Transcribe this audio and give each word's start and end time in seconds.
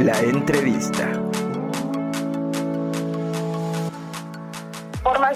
La 0.00 0.18
entrevista. 0.22 1.19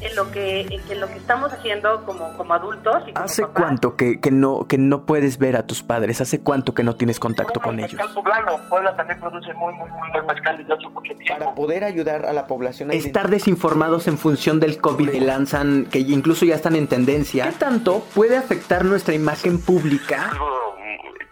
en 0.00 0.14
lo 0.16 0.30
que, 0.30 0.60
en 0.62 1.00
lo 1.00 1.06
que 1.08 1.14
estamos 1.16 1.52
haciendo 1.52 2.04
como, 2.04 2.36
como 2.36 2.54
adultos. 2.54 3.02
Y 3.06 3.12
como 3.12 3.24
¿Hace 3.24 3.42
papás. 3.42 3.62
cuánto 3.62 3.96
que, 3.96 4.20
que 4.20 4.30
no, 4.30 4.66
que 4.68 4.78
no 4.78 5.04
puedes 5.06 5.38
ver 5.38 5.56
a 5.56 5.66
tus 5.66 5.82
padres? 5.82 6.20
¿Hace 6.20 6.40
cuánto 6.40 6.74
que 6.74 6.82
no 6.82 6.96
tienes 6.96 7.18
contacto 7.18 7.60
con 7.60 7.80
ellos? 7.80 8.00
Poblano. 8.14 8.58
Puebla 8.68 8.94
también 8.96 9.18
produce 9.20 9.52
muy, 9.54 9.72
muy, 9.74 9.88
muy 9.90 10.10
buen 10.10 10.26
mezcal 10.26 10.56
desde 10.58 10.72
hace 10.74 10.88
mucho 10.88 11.14
tiempo. 11.16 11.38
Para 11.38 11.54
poder 11.54 11.84
ayudar 11.84 12.26
a 12.26 12.32
la 12.32 12.46
población 12.46 12.90
a 12.90 12.94
estar 12.94 13.28
desinformados 13.30 14.06
en 14.08 14.18
función 14.18 14.60
del 14.60 14.78
COVID 14.80 15.10
que 15.10 15.20
lanzan, 15.20 15.86
que 15.86 15.98
incluso 16.00 16.44
ya 16.44 16.54
están 16.56 16.76
en 16.76 16.86
tendencia. 16.88 17.46
¿Qué 17.46 17.52
tanto 17.52 18.04
puede 18.14 18.36
afectar 18.36 18.84
nuestra 18.84 19.14
imagen 19.14 19.60
pública? 19.60 20.30
Algo 20.30 20.76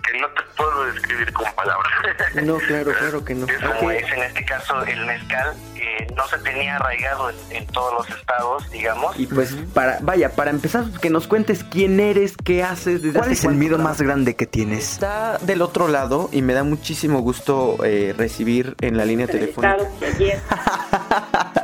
que 0.03 0.19
no 0.21 0.27
te 0.29 0.43
puedo 0.57 0.85
describir 0.93 1.33
con 1.33 1.47
palabras. 1.55 1.93
No, 2.45 2.57
claro, 2.59 2.93
claro 2.99 3.25
que 3.25 3.35
no. 3.35 3.47
Es 3.47 3.57
como 3.59 3.89
Ok. 3.89 3.93
es 3.93 4.13
en 4.13 4.23
este 4.23 4.45
caso 4.45 4.83
el 4.85 5.07
mezcal, 5.07 5.55
que 5.97 6.07
no 6.15 6.27
se 6.27 6.39
tenía 6.39 6.77
arraigado 6.77 7.31
en, 7.31 7.37
en 7.51 7.67
todos 7.67 7.93
los 7.95 8.19
estados, 8.19 8.71
digamos. 8.71 9.19
Y 9.19 9.27
pues 9.27 9.55
para, 9.73 9.99
vaya, 10.01 10.31
para 10.31 10.51
empezar, 10.51 10.85
que 11.01 11.11
nos 11.11 11.27
cuentes 11.27 11.65
quién 11.65 12.01
eres, 12.01 12.37
qué 12.37 12.63
haces, 12.63 13.03
desde 13.03 13.19
¿Cuál 13.19 13.33
es 13.33 13.45
el 13.45 13.55
miedo 13.55 13.79
más 13.79 14.01
grande 14.01 14.37
que 14.37 14.47
tienes? 14.47 14.93
Está 14.93 15.39
del 15.39 15.63
otro 15.63 15.89
lado 15.89 16.29
y 16.33 16.43
me 16.43 16.55
da 16.55 16.65
muchísimo 16.65 17.21
gusto 17.21 17.79
eh, 17.85 18.15
recibir 18.17 18.75
en 18.81 18.97
la 18.97 19.05
línea 19.05 19.27
telefónica. 19.27 19.79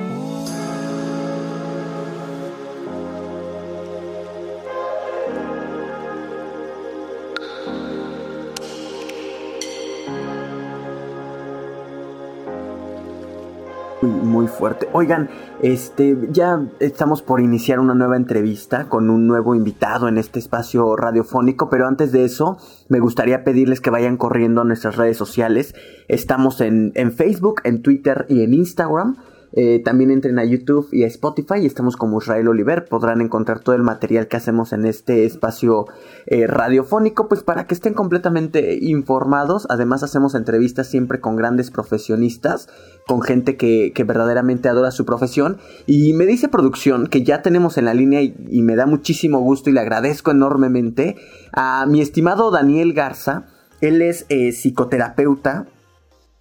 Oigan, 14.93 15.29
este, 15.63 16.15
ya 16.31 16.61
estamos 16.79 17.23
por 17.23 17.41
iniciar 17.41 17.79
una 17.79 17.95
nueva 17.95 18.15
entrevista 18.15 18.89
con 18.89 19.09
un 19.09 19.25
nuevo 19.25 19.55
invitado 19.55 20.07
en 20.07 20.19
este 20.19 20.37
espacio 20.37 20.95
radiofónico, 20.95 21.67
pero 21.69 21.87
antes 21.87 22.11
de 22.11 22.25
eso, 22.25 22.57
me 22.87 22.99
gustaría 22.99 23.43
pedirles 23.43 23.81
que 23.81 23.89
vayan 23.89 24.17
corriendo 24.17 24.61
a 24.61 24.63
nuestras 24.63 24.97
redes 24.97 25.17
sociales. 25.17 25.73
Estamos 26.07 26.61
en, 26.61 26.91
en 26.93 27.11
Facebook, 27.11 27.61
en 27.63 27.81
Twitter 27.81 28.27
y 28.29 28.43
en 28.43 28.53
Instagram. 28.53 29.17
Eh, 29.53 29.81
también 29.83 30.11
entren 30.11 30.39
a 30.39 30.45
YouTube 30.45 30.87
y 30.91 31.03
a 31.03 31.07
Spotify 31.07 31.59
y 31.61 31.65
estamos 31.65 31.97
como 31.97 32.19
Israel 32.19 32.47
Oliver. 32.47 32.85
Podrán 32.85 33.21
encontrar 33.21 33.59
todo 33.59 33.75
el 33.75 33.83
material 33.83 34.27
que 34.27 34.37
hacemos 34.37 34.73
en 34.73 34.85
este 34.85 35.25
espacio 35.25 35.85
eh, 36.25 36.47
radiofónico, 36.47 37.27
pues 37.27 37.43
para 37.43 37.67
que 37.67 37.73
estén 37.73 37.93
completamente 37.93 38.77
informados. 38.81 39.67
Además 39.69 40.03
hacemos 40.03 40.35
entrevistas 40.35 40.87
siempre 40.87 41.19
con 41.19 41.35
grandes 41.35 41.71
profesionistas, 41.71 42.69
con 43.07 43.21
gente 43.21 43.57
que, 43.57 43.91
que 43.93 44.03
verdaderamente 44.03 44.69
adora 44.69 44.91
su 44.91 45.05
profesión. 45.05 45.57
Y 45.85 46.13
me 46.13 46.25
dice 46.25 46.47
producción 46.47 47.07
que 47.07 47.23
ya 47.23 47.41
tenemos 47.41 47.77
en 47.77 47.85
la 47.85 47.93
línea 47.93 48.21
y, 48.21 48.61
me 48.61 48.75
da 48.75 48.85
muchísimo 48.85 49.39
gusto 49.39 49.69
y 49.69 49.73
le 49.73 49.79
agradezco 49.79 50.31
enormemente 50.31 51.15
a 51.51 51.85
mi 51.87 52.01
estimado 52.01 52.51
Daniel 52.51 52.93
Garza. 52.93 53.45
Él 53.81 54.01
es 54.01 54.25
eh, 54.29 54.51
psicoterapeuta, 54.51 55.65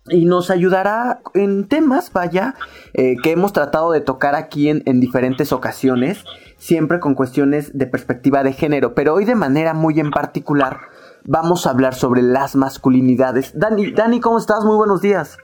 y 0.09 0.25
nos 0.25 0.50
ayudará 0.50 1.21
en 1.34 1.69
temas, 1.69 2.12
vaya, 2.12 2.55
eh, 2.94 3.16
que 3.22 3.33
hemos 3.33 3.53
tratado 3.53 3.93
de 3.93 4.00
tocar 4.00 4.34
aquí 4.34 4.71
en, 4.71 4.83
en 4.87 5.00
diferentes 5.00 5.53
ocasiones, 5.53 6.25
siempre 6.56 7.00
con 7.00 7.15
cuestiones 7.15 7.77
de 7.77 7.87
perspectiva 7.87 8.43
de 8.43 8.53
género, 8.53 8.94
pero 8.94 9.15
hoy 9.15 9.25
de 9.25 9.34
manera 9.34 9.75
muy 9.75 10.00
en 10.00 10.11
particular 10.11 10.81
vamos 11.25 11.66
a 11.66 11.71
hablar 11.71 11.94
sobre 11.94 12.22
las 12.22 12.56
masculinidades. 12.56 13.59
Dani, 13.59 13.93
Dani, 13.93 14.21
¿cómo 14.21 14.38
estás? 14.38 14.65
Muy 14.65 14.77
buenos 14.77 15.03
días. 15.03 15.38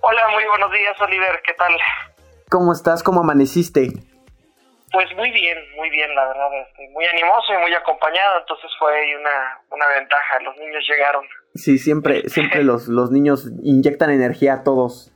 Hola, 0.00 0.28
muy 0.32 0.44
buenos 0.46 0.72
días, 0.72 1.00
Oliver. 1.00 1.40
¿Qué 1.46 1.54
tal? 1.54 1.72
¿Cómo 2.50 2.72
estás? 2.72 3.02
¿Cómo 3.02 3.20
amaneciste? 3.20 3.92
Pues 4.92 5.08
muy 5.16 5.30
bien, 5.30 5.58
muy 5.76 5.88
bien, 5.90 6.14
la 6.14 6.26
verdad. 6.26 6.48
Este, 6.68 6.88
muy 6.90 7.06
animoso 7.06 7.54
y 7.54 7.58
muy 7.58 7.74
acompañado, 7.74 8.40
entonces 8.40 8.70
fue 8.78 8.92
una, 9.16 9.60
una 9.70 9.86
ventaja. 9.86 10.40
Los 10.40 10.56
niños 10.56 10.84
llegaron. 10.86 11.24
Sí, 11.54 11.78
siempre, 11.78 12.28
siempre 12.28 12.64
los, 12.64 12.88
los 12.88 13.10
niños 13.10 13.50
inyectan 13.62 14.10
energía 14.10 14.54
a 14.54 14.62
todos. 14.62 15.12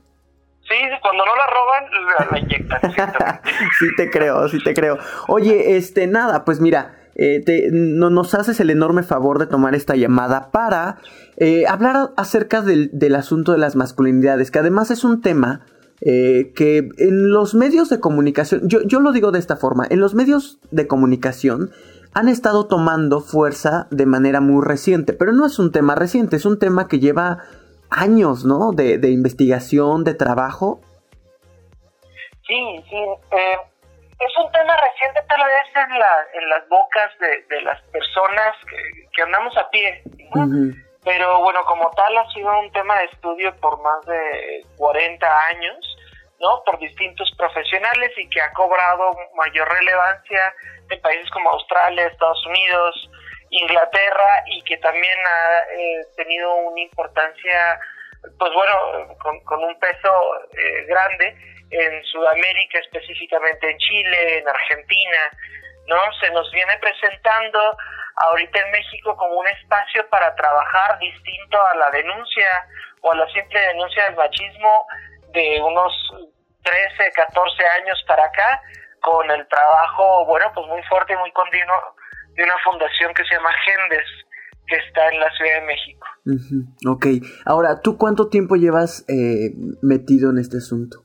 Sí, 0.61 0.75
cuando 1.01 1.23
no 1.25 1.31
la 1.35 1.47
roban, 1.47 1.83
la, 2.19 2.27
la 2.31 2.39
inyectan. 2.39 3.41
sí 3.79 3.85
te 3.95 4.09
creo, 4.09 4.47
sí 4.49 4.59
te 4.63 4.73
creo. 4.73 4.97
Oye, 5.27 5.77
este, 5.77 6.07
nada, 6.07 6.43
pues 6.45 6.59
mira, 6.59 6.93
eh, 7.15 7.41
te- 7.43 7.69
no, 7.71 8.09
nos 8.09 8.33
haces 8.35 8.59
el 8.59 8.69
enorme 8.69 9.03
favor 9.03 9.39
de 9.39 9.47
tomar 9.47 9.73
esta 9.75 9.95
llamada 9.95 10.51
para 10.51 10.97
eh, 11.37 11.65
hablar 11.67 12.11
acerca 12.17 12.61
del, 12.61 12.89
del 12.93 13.15
asunto 13.15 13.53
de 13.53 13.57
las 13.59 13.75
masculinidades, 13.75 14.51
que 14.51 14.59
además 14.59 14.91
es 14.91 15.03
un 15.03 15.21
tema 15.21 15.65
eh, 16.01 16.51
que 16.53 16.89
en 16.99 17.31
los 17.31 17.55
medios 17.55 17.89
de 17.89 17.99
comunicación, 17.99 18.61
yo, 18.67 18.81
yo 18.83 18.99
lo 18.99 19.11
digo 19.13 19.31
de 19.31 19.39
esta 19.39 19.55
forma, 19.55 19.87
en 19.89 19.99
los 20.01 20.13
medios 20.13 20.59
de 20.69 20.85
comunicación 20.85 21.71
han 22.17 22.29
estado 22.29 22.67
tomando 22.67 23.19
fuerza 23.21 23.85
de 23.91 24.07
manera 24.07 24.41
muy 24.41 24.65
reciente, 24.65 25.13
pero 25.13 25.33
no 25.33 25.45
es 25.45 25.59
un 25.59 25.71
tema 25.71 25.93
reciente, 25.93 26.35
es 26.35 26.45
un 26.45 26.57
tema 26.57 26.87
que 26.87 26.97
lleva 26.97 27.43
años, 27.91 28.43
¿no? 28.43 28.71
De, 28.71 28.97
de 28.97 29.11
investigación, 29.11 30.03
de 30.03 30.15
trabajo. 30.15 30.81
Sí, 32.47 32.83
sí. 32.89 32.95
eh, 32.95 33.57
es 34.19 34.33
un 34.43 34.51
tema 34.51 34.73
reciente 34.77 35.21
tal 35.29 35.45
vez 35.45 35.67
en, 35.75 35.99
la, 35.99 36.13
en 36.33 36.49
las 36.49 36.67
bocas 36.69 37.11
de, 37.19 37.55
de 37.55 37.61
las 37.61 37.79
personas 37.91 38.55
que, 38.67 39.07
que 39.13 39.21
andamos 39.21 39.55
a 39.55 39.69
pie. 39.69 40.01
Pero 41.03 41.41
bueno, 41.41 41.59
como 41.67 41.91
tal 41.91 42.17
ha 42.17 42.27
sido 42.31 42.49
un 42.59 42.71
tema 42.71 42.97
de 42.97 43.05
estudio 43.05 43.55
por 43.57 43.79
más 43.83 44.03
de 44.07 44.65
40 44.77 45.27
años, 45.53 45.96
¿no? 46.39 46.63
Por 46.65 46.79
distintos 46.79 47.31
profesionales 47.37 48.11
y 48.17 48.29
que 48.29 48.41
ha 48.41 48.51
cobrado 48.53 49.11
mayor 49.35 49.67
relevancia 49.69 50.53
en 50.89 51.01
países 51.01 51.29
como 51.31 51.51
Australia, 51.51 52.07
Estados 52.07 52.45
Unidos, 52.45 53.09
Inglaterra 53.49 54.43
y 54.47 54.61
que 54.63 54.77
también 54.77 55.17
ha 55.25 55.59
eh, 55.73 56.05
tenido 56.15 56.53
una 56.55 56.81
importancia, 56.81 57.79
pues 58.37 58.53
bueno, 58.53 59.17
con, 59.45 59.63
un 59.63 59.79
peso 59.79 60.11
eh, 60.57 60.85
grande 60.87 61.35
en 61.71 62.03
Sudamérica, 62.05 62.79
específicamente 62.79 63.69
en 63.69 63.77
Chile, 63.77 64.37
en 64.39 64.47
Argentina, 64.47 65.31
¿no? 65.87 65.97
Se 66.21 66.29
nos 66.31 66.49
viene 66.51 66.77
presentando 66.79 67.77
ahorita 68.15 68.59
en 68.59 68.71
México 68.71 69.15
como 69.15 69.35
un 69.35 69.47
espacio 69.47 70.07
para 70.09 70.33
trabajar 70.35 70.99
distinto 70.99 71.65
a 71.65 71.75
la 71.75 71.89
denuncia 71.91 72.47
o 73.01 73.11
a 73.11 73.15
la 73.15 73.27
simple 73.31 73.59
denuncia 73.59 74.05
del 74.05 74.15
machismo 74.15 74.85
de 75.33 75.61
unos 75.61 75.93
13, 76.63 77.11
14 77.15 77.63
años 77.81 78.03
para 78.07 78.25
acá, 78.25 78.61
con 79.01 79.29
el 79.31 79.47
trabajo, 79.47 80.25
bueno, 80.25 80.51
pues 80.53 80.67
muy 80.67 80.81
fuerte 80.83 81.13
y 81.13 81.17
muy 81.17 81.31
continuo 81.31 81.95
de 82.33 82.43
una 82.43 82.55
fundación 82.63 83.13
que 83.13 83.23
se 83.23 83.35
llama 83.35 83.49
Gendes, 83.65 84.05
que 84.67 84.75
está 84.75 85.07
en 85.09 85.19
la 85.19 85.31
Ciudad 85.31 85.61
de 85.61 85.65
México. 85.65 86.07
Ok, 86.87 87.05
ahora, 87.45 87.81
¿tú 87.81 87.97
cuánto 87.97 88.29
tiempo 88.29 88.55
llevas 88.55 89.05
eh, 89.07 89.51
metido 89.81 90.29
en 90.29 90.39
este 90.39 90.57
asunto? 90.57 91.03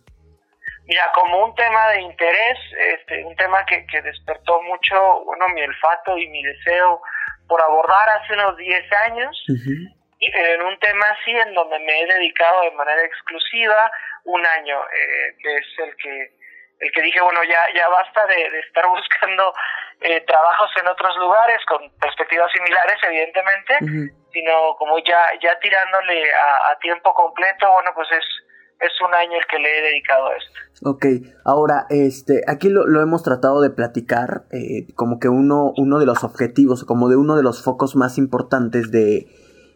Mira, 0.85 1.05
como 1.15 1.47
un 1.47 1.55
tema 1.55 1.89
de 1.91 2.03
interés, 2.03 2.59
este, 2.95 3.25
un 3.25 3.37
tema 3.37 3.65
que, 3.65 3.87
que 3.87 4.03
despertó 4.03 4.61
mucho, 4.63 5.25
bueno, 5.25 5.47
mi 5.55 5.63
olfato 5.63 6.19
y 6.19 6.29
mi 6.29 6.43
deseo 6.43 7.01
por 7.47 7.63
abordar 7.63 8.09
hace 8.21 8.35
unos 8.35 8.57
10 8.57 8.93
años, 9.09 9.45
y 9.47 10.02
en 10.27 10.63
un 10.63 10.79
tema 10.79 11.07
así 11.11 11.31
en 11.31 11.55
donde 11.55 11.79
me 11.81 12.01
he 12.01 12.07
dedicado 12.07 12.63
de 12.63 12.71
manera 12.73 13.03
exclusiva 13.05 13.91
un 14.25 14.45
año, 14.47 14.79
eh, 14.85 15.37
que 15.43 15.57
es 15.57 15.67
el 15.79 15.97
que 15.97 16.43
el 16.83 16.91
que 16.91 17.03
dije, 17.03 17.21
bueno, 17.21 17.41
ya, 17.45 17.63
ya 17.75 17.89
basta 17.89 18.27
de, 18.27 18.51
de 18.51 18.61
estar 18.61 18.85
buscando 18.89 19.55
eh, 20.01 20.21
trabajos 20.27 20.71
en 20.81 20.89
otros 20.89 21.17
lugares 21.17 21.59
con 21.69 21.79
perspectivas 22.01 22.51
similares, 22.53 22.99
evidentemente, 23.07 24.11
sino 24.33 24.75
como 24.79 24.99
ya, 24.99 25.31
ya 25.41 25.59
tirándole 25.61 26.25
a, 26.35 26.77
tiempo 26.81 27.15
completo, 27.15 27.71
bueno, 27.73 27.91
pues 27.95 28.09
es, 28.11 28.25
es 28.81 29.01
un 29.01 29.15
año 29.15 29.39
el 29.39 29.47
que 29.47 29.61
le 29.61 29.79
he 29.79 29.83
dedicado 29.83 30.27
a 30.27 30.37
esto. 30.37 30.59
Ok, 30.85 31.07
ahora, 31.45 31.87
este, 31.91 32.43
aquí 32.49 32.69
lo, 32.69 32.85
lo 32.89 33.01
hemos 33.01 33.23
tratado 33.23 33.61
de 33.61 33.71
platicar, 33.71 34.43
eh, 34.51 34.93
como 34.97 35.21
que 35.21 35.29
uno, 35.29 35.73
uno 35.77 36.01
de 36.01 36.07
los 36.07 36.25
objetivos, 36.25 36.85
como 36.85 37.09
de 37.09 37.15
uno 37.15 37.37
de 37.37 37.45
los 37.45 37.63
focos 37.63 37.95
más 37.95 38.19
importantes 38.19 38.91
de, 38.91 39.27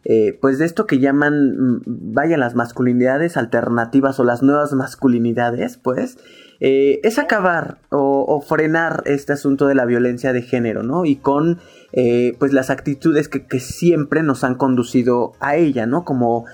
eh, 0.09 0.39
pues 0.41 0.59
de 0.59 0.67
esto 0.67 0.87
que 0.87 1.01
llaman, 1.01 1.57
mm, 1.57 1.83
vaya, 2.15 2.39
las 2.39 2.55
masculinidades 2.55 3.37
alternativas 3.37 4.21
o 4.21 4.25
las 4.25 4.41
nuevas 4.41 4.73
masculinidades, 4.73 5.79
pues, 5.79 6.17
eh, 6.61 7.01
es 7.03 7.19
acabar 7.19 7.79
o, 7.91 8.41
frenar 8.41 9.03
este 9.07 9.33
asunto 9.33 9.67
de 9.67 9.75
la 9.75 9.85
violencia 9.85 10.33
de 10.33 10.43
género, 10.43 10.85
¿no? 10.85 11.05
Y 11.07 11.17
con, 11.17 11.59
eh, 11.93 12.37
pues, 12.39 12.53
las 12.53 12.71
actitudes 12.71 13.29
que, 13.29 13.59
siempre 13.59 14.23
nos 14.23 14.45
han 14.45 14.55
conducido 14.55 15.33
a 15.41 15.57
ella, 15.57 15.87
¿no? 15.87 16.05
Como 16.05 16.45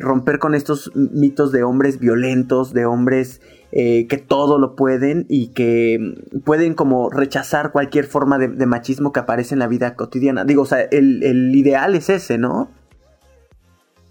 romper 0.00 0.38
con 0.38 0.54
estos 0.54 0.92
mitos 0.94 1.50
de 1.50 1.64
hombres 1.64 1.98
violentos, 1.98 2.74
de 2.74 2.84
hombres 2.84 3.40
que 3.72 4.24
todo 4.28 4.58
lo 4.58 4.76
pueden 4.76 5.26
y 5.28 5.48
que 5.48 5.98
pueden 6.44 6.74
como 6.74 7.10
rechazar 7.10 7.72
cualquier 7.72 8.04
forma 8.04 8.38
de, 8.38 8.66
machismo 8.66 9.12
que 9.12 9.20
aparece 9.20 9.54
en 9.54 9.58
la 9.60 9.66
vida 9.66 9.96
cotidiana. 9.96 10.44
Digo, 10.44 10.62
o 10.62 10.66
sea, 10.66 10.82
el, 10.82 11.22
el 11.24 11.54
ideal 11.56 11.94
es 11.94 12.10
ese, 12.10 12.38
¿no? 12.38 12.68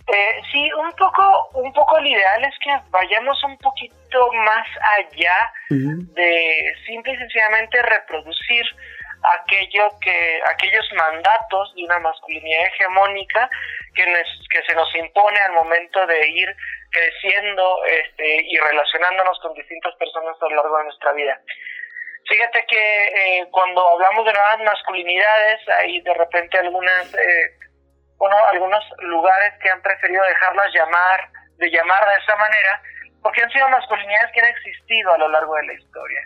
Eh, 0.05 0.41
sí, 0.51 0.69
un 0.73 0.91
poco, 0.93 1.49
un 1.53 1.71
poco 1.71 1.97
el 1.97 2.07
ideal 2.07 2.43
es 2.43 2.53
que 2.63 2.71
vayamos 2.89 3.41
un 3.45 3.57
poquito 3.57 4.31
más 4.33 4.67
allá 4.97 5.53
de 5.69 6.75
simple 6.85 7.13
y 7.13 7.17
sencillamente 7.17 7.81
reproducir 7.81 8.65
aquello 9.23 9.89
que, 10.01 10.41
aquellos 10.45 10.85
mandatos 10.93 11.73
de 11.75 11.85
una 11.85 11.99
masculinidad 11.99 12.65
hegemónica 12.65 13.49
que, 13.95 14.03
que 14.03 14.61
se 14.67 14.75
nos 14.75 14.93
impone 14.95 15.39
al 15.39 15.53
momento 15.53 16.05
de 16.05 16.27
ir 16.27 16.55
creciendo 16.91 17.85
este, 17.85 18.43
y 18.43 18.57
relacionándonos 18.57 19.39
con 19.39 19.53
distintas 19.53 19.95
personas 19.95 20.35
a 20.41 20.49
lo 20.49 20.55
largo 20.55 20.77
de 20.79 20.83
nuestra 20.83 21.13
vida. 21.13 21.39
Fíjate 22.27 22.65
que 22.67 23.05
eh, 23.07 23.47
cuando 23.51 23.87
hablamos 23.87 24.25
de 24.25 24.33
nuevas 24.33 24.59
masculinidades, 24.59 25.59
hay 25.79 26.01
de 26.01 26.13
repente 26.13 26.57
algunas 26.57 27.13
eh, 27.15 27.62
bueno, 28.23 28.37
algunos 28.53 28.81
lugares 28.99 29.53
que 29.61 29.69
han 29.69 29.81
preferido 29.81 30.23
dejarlas 30.23 30.73
llamar, 30.73 31.27
de 31.57 31.69
llamar 31.69 32.07
de 32.07 32.23
esa 32.23 32.35
manera, 32.37 32.81
porque 33.21 33.43
han 33.43 33.49
sido 33.51 33.67
masculinidades 33.67 34.31
que 34.31 34.39
han 34.39 34.47
existido 34.47 35.13
a 35.13 35.17
lo 35.17 35.27
largo 35.27 35.53
de 35.55 35.65
la 35.65 35.73
historia. 35.73 36.21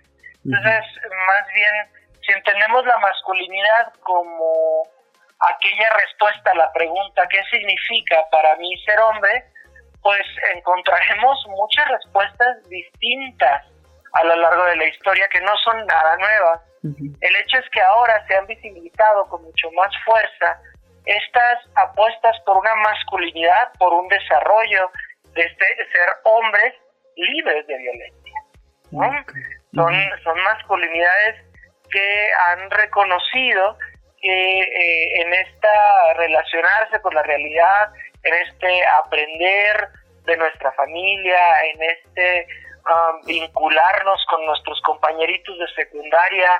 Entonces, 0.46 0.86
más 1.02 1.48
bien, 1.56 1.74
si 2.22 2.34
entendemos 2.34 2.86
la 2.86 3.00
masculinidad 3.00 3.94
como 4.02 4.88
aquella 5.40 5.90
respuesta 5.96 6.52
a 6.52 6.56
la 6.56 6.72
pregunta 6.72 7.24
¿qué 7.30 7.42
significa 7.50 8.18
para 8.32 8.56
mí 8.58 8.78
ser 8.86 9.00
hombre? 9.00 9.46
Pues 10.04 10.22
encontraremos 10.54 11.46
muchas 11.48 11.88
respuestas 11.90 12.64
distintas 12.70 13.66
a 14.14 14.24
lo 14.24 14.36
largo 14.36 14.66
de 14.66 14.76
la 14.76 14.86
historia 14.86 15.28
que 15.30 15.42
no 15.42 15.56
son 15.64 15.84
nada 15.88 16.16
nuevas. 16.18 16.62
El 17.22 17.36
hecho 17.38 17.58
es 17.58 17.70
que 17.72 17.82
ahora 17.82 18.24
se 18.28 18.36
han 18.36 18.46
visibilizado 18.46 19.26
con 19.30 19.44
mucho 19.44 19.72
más 19.72 19.92
fuerza 20.06 20.62
estas 21.08 21.60
apuestas 21.76 22.36
por 22.46 22.58
una 22.58 22.76
masculinidad, 22.76 23.72
por 23.80 23.94
un 23.94 24.08
desarrollo 24.10 24.92
de, 25.34 25.42
este, 25.42 25.66
ser 25.92 26.10
hombres 26.24 26.74
libres 27.16 27.66
de 27.68 27.78
violencia. 27.78 28.34
Son, 29.74 29.94
son 30.24 30.44
masculinidades 30.44 31.46
que 31.90 32.30
han 32.48 32.70
reconocido 32.72 33.78
que 34.22 34.60
eh, 34.62 35.22
en 35.22 35.34
esta 35.34 36.14
relacionarse 36.16 37.00
con 37.02 37.14
la 37.14 37.24
realidad, 37.24 37.92
en 38.24 38.34
este 38.34 38.82
aprender 39.04 39.90
de 40.26 40.38
nuestra 40.38 40.72
familia, 40.74 41.40
en 41.74 41.82
este 41.84 42.48
um, 42.86 43.26
vincularnos 43.26 44.26
con 44.30 44.46
nuestros 44.46 44.82
compañeritos 44.82 45.58
de 45.58 45.68
secundaria, 45.76 46.60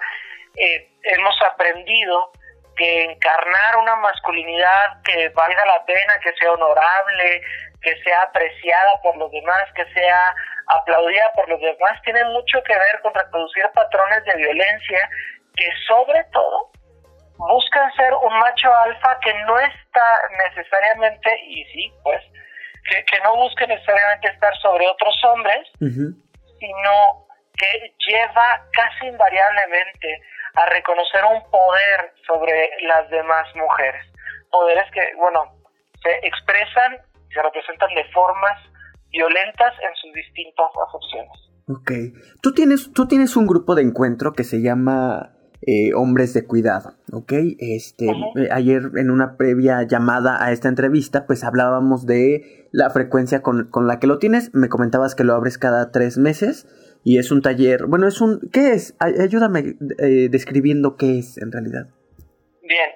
eh, 0.56 0.90
hemos 1.04 1.36
aprendido 1.44 2.32
que 2.78 3.04
encarnar 3.04 3.78
una 3.78 3.96
masculinidad 3.96 5.02
que 5.04 5.30
valga 5.30 5.66
la 5.66 5.84
pena, 5.86 6.20
que 6.20 6.32
sea 6.34 6.52
honorable, 6.52 7.42
que 7.82 7.96
sea 8.04 8.22
apreciada 8.24 9.02
por 9.04 9.18
los 9.18 9.32
demás, 9.32 9.64
que 9.76 9.86
sea 9.94 10.36
aplaudida 10.68 11.32
por 11.34 11.50
los 11.50 11.60
demás, 11.60 12.02
tiene 12.04 12.24
mucho 12.26 12.62
que 12.64 12.74
ver 12.74 13.00
con 13.02 13.14
reproducir 13.14 13.66
patrones 13.74 14.24
de 14.26 14.36
violencia 14.36 15.10
que 15.56 15.70
sobre 15.88 16.24
todo 16.32 16.72
buscan 17.38 17.92
ser 17.94 18.14
un 18.14 18.40
macho 18.40 18.74
alfa 18.74 19.20
que 19.22 19.34
no 19.46 19.60
está 19.60 20.06
necesariamente, 20.46 21.30
y 21.48 21.64
sí, 21.66 21.94
pues, 22.04 22.22
que, 22.90 23.20
no 23.24 23.36
busque 23.36 23.68
necesariamente 23.68 24.30
estar 24.30 24.56
sobre 24.58 24.88
otros 24.88 25.16
hombres, 25.26 25.68
sino 25.80 27.28
que 27.58 27.94
lleva 28.08 28.64
casi 28.72 29.08
invariablemente 29.08 30.22
a 30.58 30.66
reconocer 30.74 31.22
un 31.24 31.42
poder 31.52 32.14
sobre 32.26 32.70
las 32.82 33.10
demás 33.12 33.46
mujeres. 33.56 34.04
Poderes 34.50 34.86
que, 34.92 35.02
bueno, 35.18 35.44
se 36.02 36.10
expresan, 36.26 36.98
se 37.32 37.42
representan 37.44 37.94
de 37.94 38.04
formas 38.12 38.60
violentas 39.12 39.74
en 39.82 39.96
sus 40.02 40.14
distintas 40.14 40.68
acepciones. 40.88 41.38
Ok. 41.70 41.92
Tú 42.42 42.54
tienes, 42.54 42.92
tú 42.92 43.08
tienes 43.08 43.36
un 43.36 43.46
grupo 43.46 43.76
de 43.76 43.84
encuentro 43.84 44.34
que 44.34 44.44
se 44.44 44.62
llama 44.62 45.34
eh, 45.62 45.94
Hombres 45.94 46.34
de 46.34 46.46
Cuidado, 46.46 46.94
¿ok? 47.12 47.34
Este, 47.60 48.08
eh, 48.08 48.50
ayer 48.52 48.82
en 48.96 49.12
una 49.12 49.38
previa 49.38 49.84
llamada 49.84 50.44
a 50.44 50.52
esta 50.52 50.70
entrevista, 50.70 51.28
pues 51.28 51.44
hablábamos 51.44 52.08
de 52.08 52.68
la 52.72 52.90
frecuencia 52.90 53.42
con, 53.42 53.70
con 53.70 53.86
la 53.86 54.00
que 54.00 54.08
lo 54.08 54.18
tienes. 54.18 54.54
Me 54.56 54.70
comentabas 54.70 55.14
que 55.14 55.24
lo 55.24 55.36
abres 55.36 55.58
cada 55.58 55.92
tres 55.92 56.18
meses 56.18 56.66
y 57.08 57.20
es 57.20 57.32
un 57.32 57.42
taller, 57.42 57.88
bueno, 57.88 58.06
es 58.06 58.20
un, 58.20 58.52
¿qué 58.52 58.74
es? 58.74 58.94
Ayúdame 59.00 59.80
eh, 60.04 60.28
describiendo 60.28 60.98
qué 60.98 61.20
es 61.20 61.38
en 61.38 61.54
realidad. 61.54 61.88
Bien, 62.64 62.90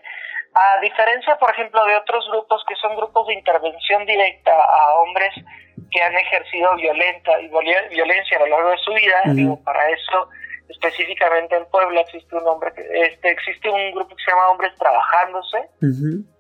a 0.54 0.82
diferencia, 0.82 1.38
por 1.40 1.50
ejemplo, 1.50 1.80
de 1.86 1.96
otros 1.96 2.28
grupos 2.30 2.62
que 2.68 2.76
son 2.76 2.98
grupos 2.98 3.26
de 3.28 3.36
intervención 3.36 4.06
directa 4.06 4.52
a 4.52 5.00
hombres 5.00 5.32
que 5.90 6.02
han 6.02 6.14
ejercido 6.14 6.76
violenta, 6.76 7.38
violencia 7.90 8.36
a 8.36 8.42
lo 8.42 8.48
largo 8.48 8.72
de 8.72 8.78
su 8.80 8.92
vida, 8.92 9.22
digo, 9.34 9.64
para 9.64 9.80
eso 9.90 10.28
específicamente 10.68 11.56
en 11.56 11.66
Puebla 11.70 12.02
existe 12.02 12.36
un 12.36 12.48
hombre 12.48 12.72
este 12.94 13.30
existe 13.30 13.70
un 13.70 13.92
grupo 13.92 14.16
que 14.16 14.24
se 14.24 14.32
llama 14.32 14.50
Hombres 14.52 14.74
Trabajándose, 14.78 15.70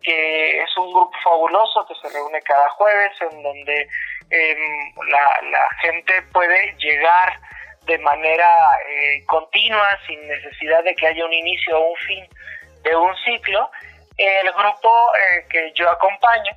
que 0.01 0.61
es 0.61 0.77
un 0.77 0.91
grupo 0.91 1.11
fabuloso 1.23 1.85
que 1.87 1.95
se 2.01 2.13
reúne 2.13 2.41
cada 2.41 2.67
jueves 2.69 3.11
en 3.29 3.43
donde 3.43 3.87
la, 5.09 5.49
la 5.49 5.69
gente 5.81 6.13
puede 6.33 6.75
llegar 6.79 7.39
de 7.85 7.97
manera 7.99 8.49
eh, 8.87 9.23
continua, 9.25 9.87
sin 10.07 10.27
necesidad 10.27 10.83
de 10.83 10.95
que 10.95 11.07
haya 11.07 11.25
un 11.25 11.33
inicio 11.33 11.77
o 11.77 11.91
un 11.91 11.97
fin 11.97 12.27
de 12.83 12.95
un 12.95 13.15
ciclo. 13.25 13.69
El 14.17 14.51
grupo 14.51 15.11
eh, 15.15 15.45
que 15.49 15.71
yo 15.75 15.89
acompaño, 15.89 16.51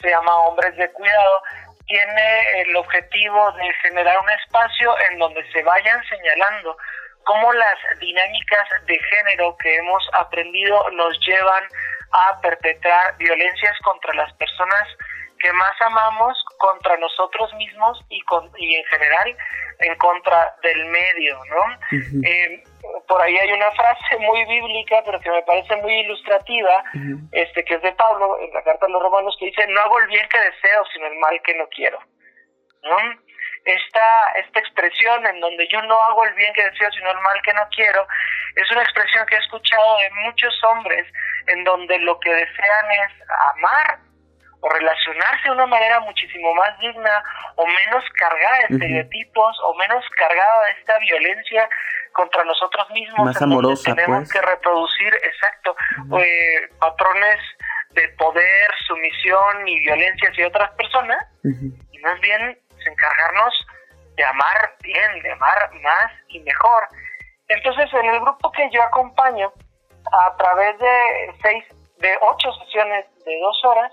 se 0.00 0.10
llama 0.10 0.34
Hombres 0.40 0.76
de 0.76 0.90
Cuidado, 0.92 1.42
tiene 1.86 2.62
el 2.62 2.76
objetivo 2.76 3.52
de 3.52 3.72
generar 3.82 4.18
un 4.20 4.30
espacio 4.30 4.94
en 5.10 5.18
donde 5.18 5.42
se 5.50 5.62
vayan 5.62 6.00
señalando 6.08 6.76
cómo 7.24 7.52
las 7.52 7.78
dinámicas 7.98 8.68
de 8.86 8.98
género 8.98 9.56
que 9.58 9.76
hemos 9.76 10.02
aprendido 10.20 10.88
nos 10.92 11.18
llevan 11.26 11.64
a 12.12 12.40
perpetrar 12.40 13.16
violencias 13.18 13.76
contra 13.82 14.14
las 14.14 14.32
personas 14.34 14.88
que 15.40 15.52
más 15.52 15.80
amamos 15.80 16.36
contra 16.58 16.96
nosotros 16.98 17.52
mismos 17.54 18.04
y, 18.08 18.20
con, 18.22 18.50
y 18.56 18.76
en 18.76 18.84
general 18.84 19.36
en 19.80 19.94
contra 19.96 20.54
del 20.62 20.84
medio, 20.86 21.38
¿no? 21.48 21.98
Eh, 22.22 22.62
por 23.08 23.20
ahí 23.20 23.36
hay 23.36 23.52
una 23.52 23.70
frase 23.72 24.18
muy 24.18 24.44
bíblica, 24.44 25.02
pero 25.04 25.20
que 25.20 25.30
me 25.30 25.42
parece 25.42 25.74
muy 25.76 25.92
ilustrativa, 26.00 26.84
este 27.32 27.64
que 27.64 27.74
es 27.74 27.82
de 27.82 27.92
Pablo 27.92 28.38
en 28.40 28.52
la 28.52 28.62
carta 28.62 28.86
a 28.86 28.88
los 28.90 29.02
romanos, 29.02 29.36
que 29.38 29.46
dice, 29.46 29.66
no 29.68 29.80
hago 29.80 29.98
el 30.00 30.08
bien 30.08 30.28
que 30.28 30.38
deseo, 30.38 30.84
sino 30.92 31.06
el 31.06 31.18
mal 31.18 31.40
que 31.44 31.54
no 31.54 31.66
quiero. 31.68 31.98
¿no? 32.82 32.96
Esta, 33.64 34.32
esta 34.36 34.60
expresión 34.60 35.26
en 35.26 35.40
donde 35.40 35.66
yo 35.68 35.82
no 35.82 35.98
hago 36.02 36.24
el 36.24 36.34
bien 36.34 36.52
que 36.54 36.64
deseo, 36.64 36.90
sino 36.92 37.10
el 37.10 37.20
mal 37.20 37.40
que 37.42 37.52
no 37.52 37.62
quiero, 37.74 38.06
es 38.56 38.70
una 38.70 38.82
expresión 38.82 39.26
que 39.26 39.36
he 39.36 39.38
escuchado 39.38 39.98
de 39.98 40.10
muchos 40.24 40.64
hombres 40.64 41.06
en 41.46 41.64
donde 41.64 41.98
lo 41.98 42.18
que 42.20 42.30
desean 42.30 42.90
es 42.90 43.28
amar 43.54 44.09
o 44.60 44.68
relacionarse 44.68 45.44
de 45.44 45.50
una 45.50 45.66
manera 45.66 46.00
muchísimo 46.00 46.54
más 46.54 46.78
digna 46.78 47.22
o 47.56 47.66
menos 47.66 48.04
cargada 48.18 48.58
de 48.58 48.74
estereotipos 48.74 49.58
o 49.64 49.74
menos 49.74 50.04
cargada 50.16 50.66
de 50.66 50.72
esta 50.80 50.98
violencia 50.98 51.68
contra 52.12 52.44
nosotros 52.44 52.90
mismos. 52.90 53.26
Más 53.26 53.42
amorosa, 53.42 53.94
tenemos 53.94 54.28
pues. 54.28 54.32
que 54.32 54.42
reproducir, 54.42 55.14
exacto, 55.14 55.76
eh, 56.18 56.68
patrones 56.78 57.40
de 57.90 58.08
poder, 58.10 58.70
sumisión 58.86 59.66
y 59.66 59.80
violencia 59.80 60.28
hacia 60.30 60.46
otras 60.46 60.70
personas 60.72 61.18
y 61.42 61.98
más 61.98 62.20
bien 62.20 62.58
encargarnos 62.86 63.66
de 64.16 64.24
amar 64.24 64.76
bien, 64.82 65.22
de 65.22 65.32
amar 65.32 65.70
más 65.82 66.12
y 66.28 66.40
mejor. 66.40 66.88
Entonces, 67.48 67.92
en 67.94 68.06
el 68.06 68.20
grupo 68.20 68.52
que 68.52 68.68
yo 68.70 68.82
acompaño, 68.82 69.52
a 70.12 70.36
través 70.36 70.78
de 70.78 71.34
seis, 71.42 71.64
de 71.98 72.16
ocho 72.20 72.52
sesiones 72.64 73.06
de 73.24 73.38
dos 73.40 73.64
horas, 73.64 73.92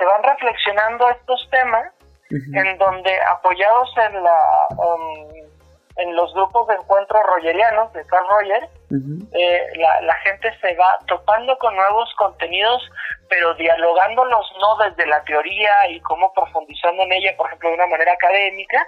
se 0.00 0.06
van 0.06 0.22
reflexionando 0.22 1.10
estos 1.10 1.48
temas, 1.50 1.92
en 2.30 2.78
donde 2.78 3.12
apoyados 3.22 3.90
en 3.98 4.22
la 4.22 4.66
um, 4.78 5.28
en 5.96 6.16
los 6.16 6.32
grupos 6.32 6.68
de 6.68 6.74
encuentro 6.76 7.22
rogerianos 7.24 7.92
de 7.92 8.06
Carl 8.06 8.26
Roger, 8.28 8.68
eh, 9.32 9.66
la, 9.76 10.00
la, 10.02 10.14
gente 10.20 10.48
se 10.60 10.74
va 10.76 10.98
topando 11.06 11.58
con 11.58 11.74
nuevos 11.76 12.08
contenidos, 12.16 12.88
pero 13.28 13.52
dialogándolos 13.54 14.46
no 14.60 14.76
desde 14.84 15.06
la 15.06 15.22
teoría 15.24 15.88
y 15.90 16.00
cómo 16.00 16.32
profundizando 16.32 17.02
en 17.02 17.12
ella, 17.12 17.36
por 17.36 17.48
ejemplo, 17.48 17.68
de 17.68 17.74
una 17.74 17.88
manera 17.88 18.12
académica, 18.12 18.86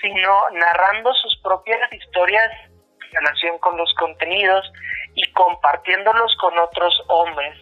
sino 0.00 0.50
narrando 0.52 1.14
sus 1.14 1.38
propias 1.42 1.78
historias 1.92 2.50
en 2.72 3.12
relación 3.12 3.58
con 3.58 3.76
los 3.76 3.94
contenidos 3.94 4.72
y 5.14 5.30
compartiéndolos 5.32 6.34
con 6.40 6.58
otros 6.58 7.04
hombres, 7.08 7.54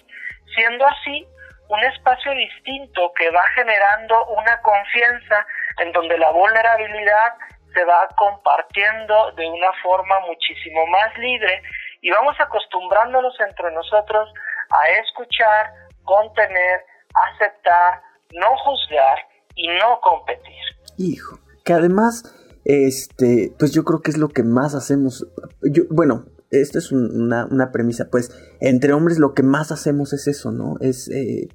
siendo 0.54 0.86
así 0.86 1.26
un 1.70 1.84
espacio 1.84 2.32
distinto 2.34 3.12
que 3.16 3.30
va 3.30 3.42
generando 3.54 4.26
una 4.26 4.60
confianza 4.60 5.46
en 5.78 5.92
donde 5.92 6.18
la 6.18 6.30
vulnerabilidad 6.32 7.34
se 7.72 7.84
va 7.84 8.08
compartiendo 8.16 9.32
de 9.36 9.48
una 9.48 9.72
forma 9.82 10.18
muchísimo 10.26 10.84
más 10.88 11.16
libre 11.18 11.62
y 12.02 12.10
vamos 12.10 12.34
acostumbrándonos 12.40 13.34
entre 13.40 13.70
nosotros 13.72 14.32
a 14.70 14.90
escuchar, 15.00 15.70
contener, 16.02 16.80
aceptar, 17.30 18.02
no 18.34 18.56
juzgar 18.64 19.18
y 19.54 19.68
no 19.68 20.00
competir. 20.00 20.62
Hijo, 20.98 21.38
que 21.64 21.72
además, 21.72 22.24
este, 22.64 23.52
pues 23.58 23.72
yo 23.72 23.84
creo 23.84 24.02
que 24.02 24.10
es 24.10 24.18
lo 24.18 24.28
que 24.28 24.42
más 24.42 24.74
hacemos. 24.74 25.26
Yo, 25.62 25.84
bueno, 25.90 26.24
esta 26.50 26.78
es 26.78 26.90
una, 26.90 27.46
una, 27.46 27.70
premisa, 27.70 28.08
pues 28.10 28.30
entre 28.60 28.92
hombres 28.92 29.18
lo 29.18 29.34
que 29.34 29.42
más 29.42 29.70
hacemos 29.70 30.12
es 30.12 30.26
eso, 30.26 30.50
¿no? 30.50 30.76
Es 30.80 31.08
eh, 31.08 31.48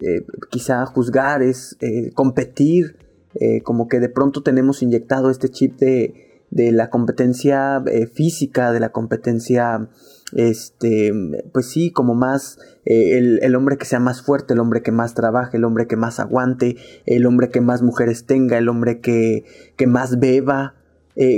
eh, 0.00 0.24
quizá 0.50 0.84
juzgar, 0.86 1.42
es 1.42 1.76
eh, 1.80 2.10
competir, 2.14 2.96
eh, 3.34 3.62
como 3.62 3.88
que 3.88 4.00
de 4.00 4.08
pronto 4.08 4.42
tenemos 4.42 4.82
inyectado 4.82 5.30
este 5.30 5.48
chip 5.48 5.78
de, 5.78 6.42
de 6.50 6.72
la 6.72 6.90
competencia 6.90 7.82
eh, 7.86 8.06
física, 8.06 8.72
de 8.72 8.80
la 8.80 8.90
competencia, 8.90 9.88
este, 10.32 11.12
pues 11.52 11.66
sí, 11.66 11.90
como 11.90 12.14
más 12.14 12.58
el, 12.84 13.40
el, 13.42 13.54
hombre 13.54 13.76
que 13.76 13.84
sea 13.84 14.00
más 14.00 14.22
fuerte, 14.22 14.54
el 14.54 14.60
hombre 14.60 14.82
que 14.82 14.92
más 14.92 15.14
trabaje, 15.14 15.56
el 15.56 15.64
hombre 15.64 15.86
que 15.86 15.96
más 15.96 16.20
aguante, 16.20 16.76
el 17.06 17.26
hombre 17.26 17.50
que 17.50 17.60
más 17.60 17.82
mujeres 17.82 18.24
tenga, 18.24 18.58
el 18.58 18.68
hombre 18.68 19.00
que, 19.00 19.44
que 19.76 19.86
más 19.86 20.18
beba. 20.18 20.74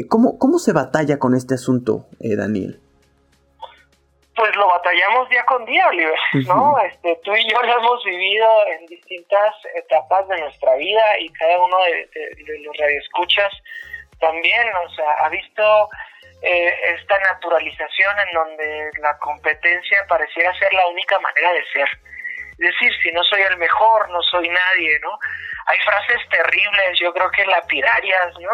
¿cómo, 0.08 0.38
¿Cómo 0.38 0.60
se 0.60 0.72
batalla 0.72 1.18
con 1.18 1.34
este 1.34 1.54
asunto, 1.54 2.06
Daniel? 2.20 2.81
Día 5.28 5.44
con 5.44 5.64
día, 5.64 5.86
Oliver, 5.88 6.18
¿no? 6.46 6.78
Este, 6.80 7.18
tú 7.24 7.34
y 7.34 7.48
yo 7.48 7.62
lo 7.62 7.78
hemos 7.78 8.04
vivido 8.04 8.48
en 8.68 8.86
distintas 8.86 9.54
etapas 9.74 10.28
de 10.28 10.40
nuestra 10.40 10.74
vida 10.76 11.18
y 11.18 11.28
cada 11.30 11.58
uno 11.58 11.76
de, 11.84 12.06
de, 12.14 12.44
de 12.44 12.58
los 12.60 12.76
radioescuchas 12.76 13.52
también, 14.22 14.68
o 14.86 14.94
sea, 14.94 15.10
ha 15.24 15.28
visto 15.28 15.88
eh, 16.42 16.74
esta 16.98 17.18
naturalización 17.20 18.18
en 18.18 18.34
donde 18.34 18.90
la 19.00 19.16
competencia 19.18 20.04
pareciera 20.08 20.52
ser 20.58 20.72
la 20.72 20.86
única 20.88 21.18
manera 21.20 21.52
de 21.52 21.64
ser. 21.72 21.88
Es 22.52 22.74
decir, 22.74 22.92
si 23.02 23.12
no 23.12 23.22
soy 23.24 23.42
el 23.42 23.56
mejor, 23.58 24.08
no 24.10 24.20
soy 24.22 24.48
nadie, 24.48 24.98
¿no? 25.00 25.18
Hay 25.66 25.78
frases 25.80 26.28
terribles, 26.30 26.98
yo 27.00 27.12
creo 27.12 27.30
que 27.30 27.46
lapidarias, 27.46 28.34
¿no? 28.40 28.50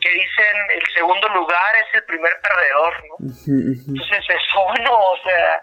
Que 0.00 0.10
dicen 0.10 0.56
el 0.70 0.82
segundo 0.94 1.28
lugar 1.28 1.74
es 1.76 1.94
el 1.94 2.04
primer 2.04 2.32
perdedor, 2.40 2.94
¿no? 3.08 3.16
Entonces 3.20 4.24
eso, 4.28 4.64
bueno, 4.64 4.98
o 5.12 5.16
sea, 5.22 5.60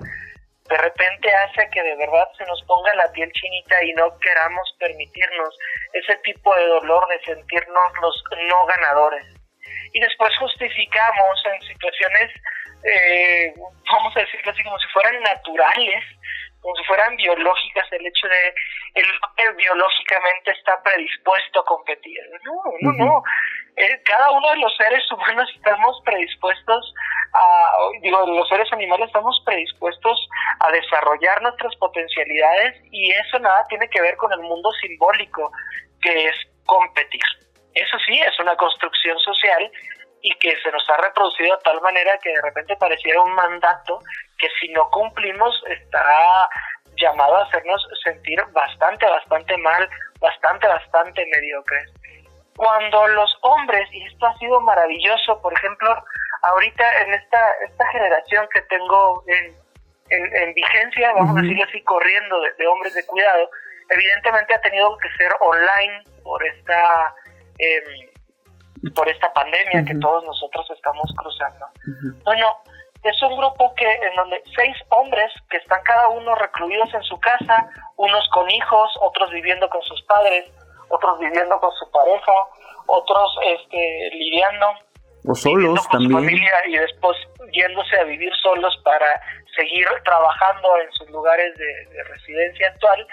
de 0.75 0.81
repente 0.81 1.33
hace 1.33 1.69
que 1.71 1.81
de 1.81 1.95
verdad 1.95 2.27
se 2.37 2.45
nos 2.45 2.61
ponga 2.63 2.93
la 2.95 3.09
piel 3.13 3.31
chinita 3.31 3.81
y 3.81 3.93
no 3.93 4.19
queramos 4.19 4.75
permitirnos 4.77 5.57
ese 5.93 6.17
tipo 6.17 6.53
de 6.53 6.67
dolor 6.67 7.07
de 7.07 7.19
sentirnos 7.23 7.91
los 8.01 8.23
no 8.49 8.65
ganadores. 8.65 9.25
Y 9.93 10.01
después 10.01 10.37
justificamos 10.37 11.43
en 11.53 11.61
situaciones, 11.61 12.29
eh, 12.83 13.53
vamos 13.89 14.17
a 14.17 14.19
decirlo 14.19 14.51
así, 14.51 14.63
como 14.63 14.77
si 14.79 14.87
fueran 14.89 15.21
naturales, 15.21 16.03
como 16.65 16.75
si 16.77 16.83
fueran 16.85 17.15
biológicas, 17.15 17.85
el 17.91 18.07
hecho 18.07 18.27
de 18.27 18.53
el 18.95 19.05
hombre 19.05 19.63
biológicamente 19.63 20.49
está 20.49 20.81
predispuesto 20.81 21.59
a 21.59 21.65
competir. 21.65 22.17
No, 22.43 22.63
no, 22.81 23.05
no. 23.05 23.23
Eh, 23.75 24.01
cada 24.03 24.31
uno 24.31 24.49
de 24.49 24.57
los 24.57 24.75
seres 24.75 25.03
humanos 25.11 25.47
estamos 25.55 26.01
predispuestos 26.03 26.91
a, 27.33 27.71
digo, 28.01 28.25
los 28.25 28.49
seres 28.49 28.67
animales 28.73 29.05
estamos 29.05 29.39
predispuestos 29.45 30.27
a 30.61 30.71
desarrollar 30.71 31.39
nuestras 31.43 31.75
potencialidades 31.75 32.81
y 32.91 33.11
eso 33.11 33.37
nada 33.37 33.63
tiene 33.69 33.87
que 33.89 34.01
ver 34.01 34.17
con 34.17 34.33
el 34.33 34.39
mundo 34.39 34.71
simbólico, 34.81 35.51
que 36.01 36.29
es 36.29 36.35
competir. 36.65 37.21
Eso 37.75 37.97
sí, 38.07 38.19
es 38.19 38.39
una 38.39 38.55
construcción 38.55 39.19
social 39.19 39.71
y 40.23 40.31
que 40.39 40.59
se 40.63 40.71
nos 40.71 40.89
ha 40.89 40.97
reproducido 40.97 41.57
de 41.57 41.63
tal 41.63 41.79
manera 41.81 42.17
que 42.23 42.29
de 42.29 42.41
repente 42.41 42.75
pareciera 42.77 43.21
un 43.21 43.35
mandato 43.35 43.99
que 44.37 44.47
si 44.59 44.69
no 44.69 44.89
cumplimos 44.89 45.53
estará 45.69 46.49
llamado 46.97 47.37
a 47.37 47.43
hacernos 47.43 47.85
sentir 48.03 48.41
bastante, 48.51 49.05
bastante 49.05 49.57
mal, 49.57 49.89
bastante, 50.19 50.67
bastante 50.67 51.25
mediocres. 51.25 51.91
Cuando 52.55 53.07
los 53.07 53.37
hombres, 53.41 53.87
y 53.91 54.05
esto 54.05 54.25
ha 54.27 54.37
sido 54.37 54.61
maravilloso, 54.61 55.41
por 55.41 55.53
ejemplo, 55.53 55.93
ahorita 56.43 57.01
en 57.01 57.13
esta, 57.13 57.51
esta 57.67 57.87
generación 57.87 58.47
que 58.53 58.61
tengo 58.63 59.23
en, 59.27 59.53
en, 60.09 60.35
en 60.35 60.53
vigencia, 60.53 61.11
vamos 61.13 61.37
a 61.37 61.41
decirlo 61.41 61.65
así, 61.65 61.83
corriendo 61.83 62.39
de, 62.39 62.53
de, 62.53 62.67
hombres 62.67 62.93
de 62.93 63.05
cuidado, 63.05 63.49
evidentemente 63.89 64.53
ha 64.53 64.61
tenido 64.61 64.97
que 64.97 65.09
ser 65.17 65.31
online 65.39 66.03
por 66.23 66.45
esta... 66.45 67.13
Eh, 67.59 68.11
por 68.93 69.09
esta 69.09 69.33
pandemia 69.33 69.81
uh 69.81 69.83
-huh. 69.83 69.87
que 69.87 69.95
todos 69.95 70.23
nosotros 70.25 70.69
estamos 70.69 71.11
cruzando. 71.17 71.65
Uh 71.65 71.89
-huh. 71.89 72.23
Bueno, 72.23 72.57
es 73.09 73.21
un 73.21 73.37
grupo 73.37 73.73
que 73.75 73.85
en 73.85 74.15
donde 74.15 74.41
seis 74.55 74.75
hombres 74.89 75.31
que 75.49 75.57
están 75.57 75.81
cada 75.83 76.09
uno 76.09 76.33
recluidos 76.35 76.93
en 76.93 77.03
su 77.03 77.19
casa, 77.19 77.69
unos 77.97 78.27
con 78.29 78.49
hijos, 78.49 78.91
otros 79.01 79.29
viviendo 79.31 79.69
con 79.69 79.81
sus 79.83 80.01
padres, 80.03 80.45
otros 80.89 81.19
viviendo 81.19 81.59
con 81.59 81.71
su 81.73 81.89
pareja, 81.91 82.33
otros 82.87 83.37
este, 83.43 84.09
lidiando 84.13 84.67
o 85.27 85.35
solos 85.35 85.87
con 85.87 85.91
también 85.91 86.11
su 86.11 86.17
familia 86.17 86.67
y 86.67 86.77
después 86.77 87.17
yéndose 87.51 87.99
a 87.99 88.03
vivir 88.03 88.31
solos 88.41 88.75
para 88.83 89.21
seguir 89.55 89.87
trabajando 90.03 90.77
en 90.77 90.91
sus 90.93 91.09
lugares 91.09 91.55
de, 91.57 91.95
de 91.95 92.03
residencia 92.03 92.67
actual, 92.69 93.07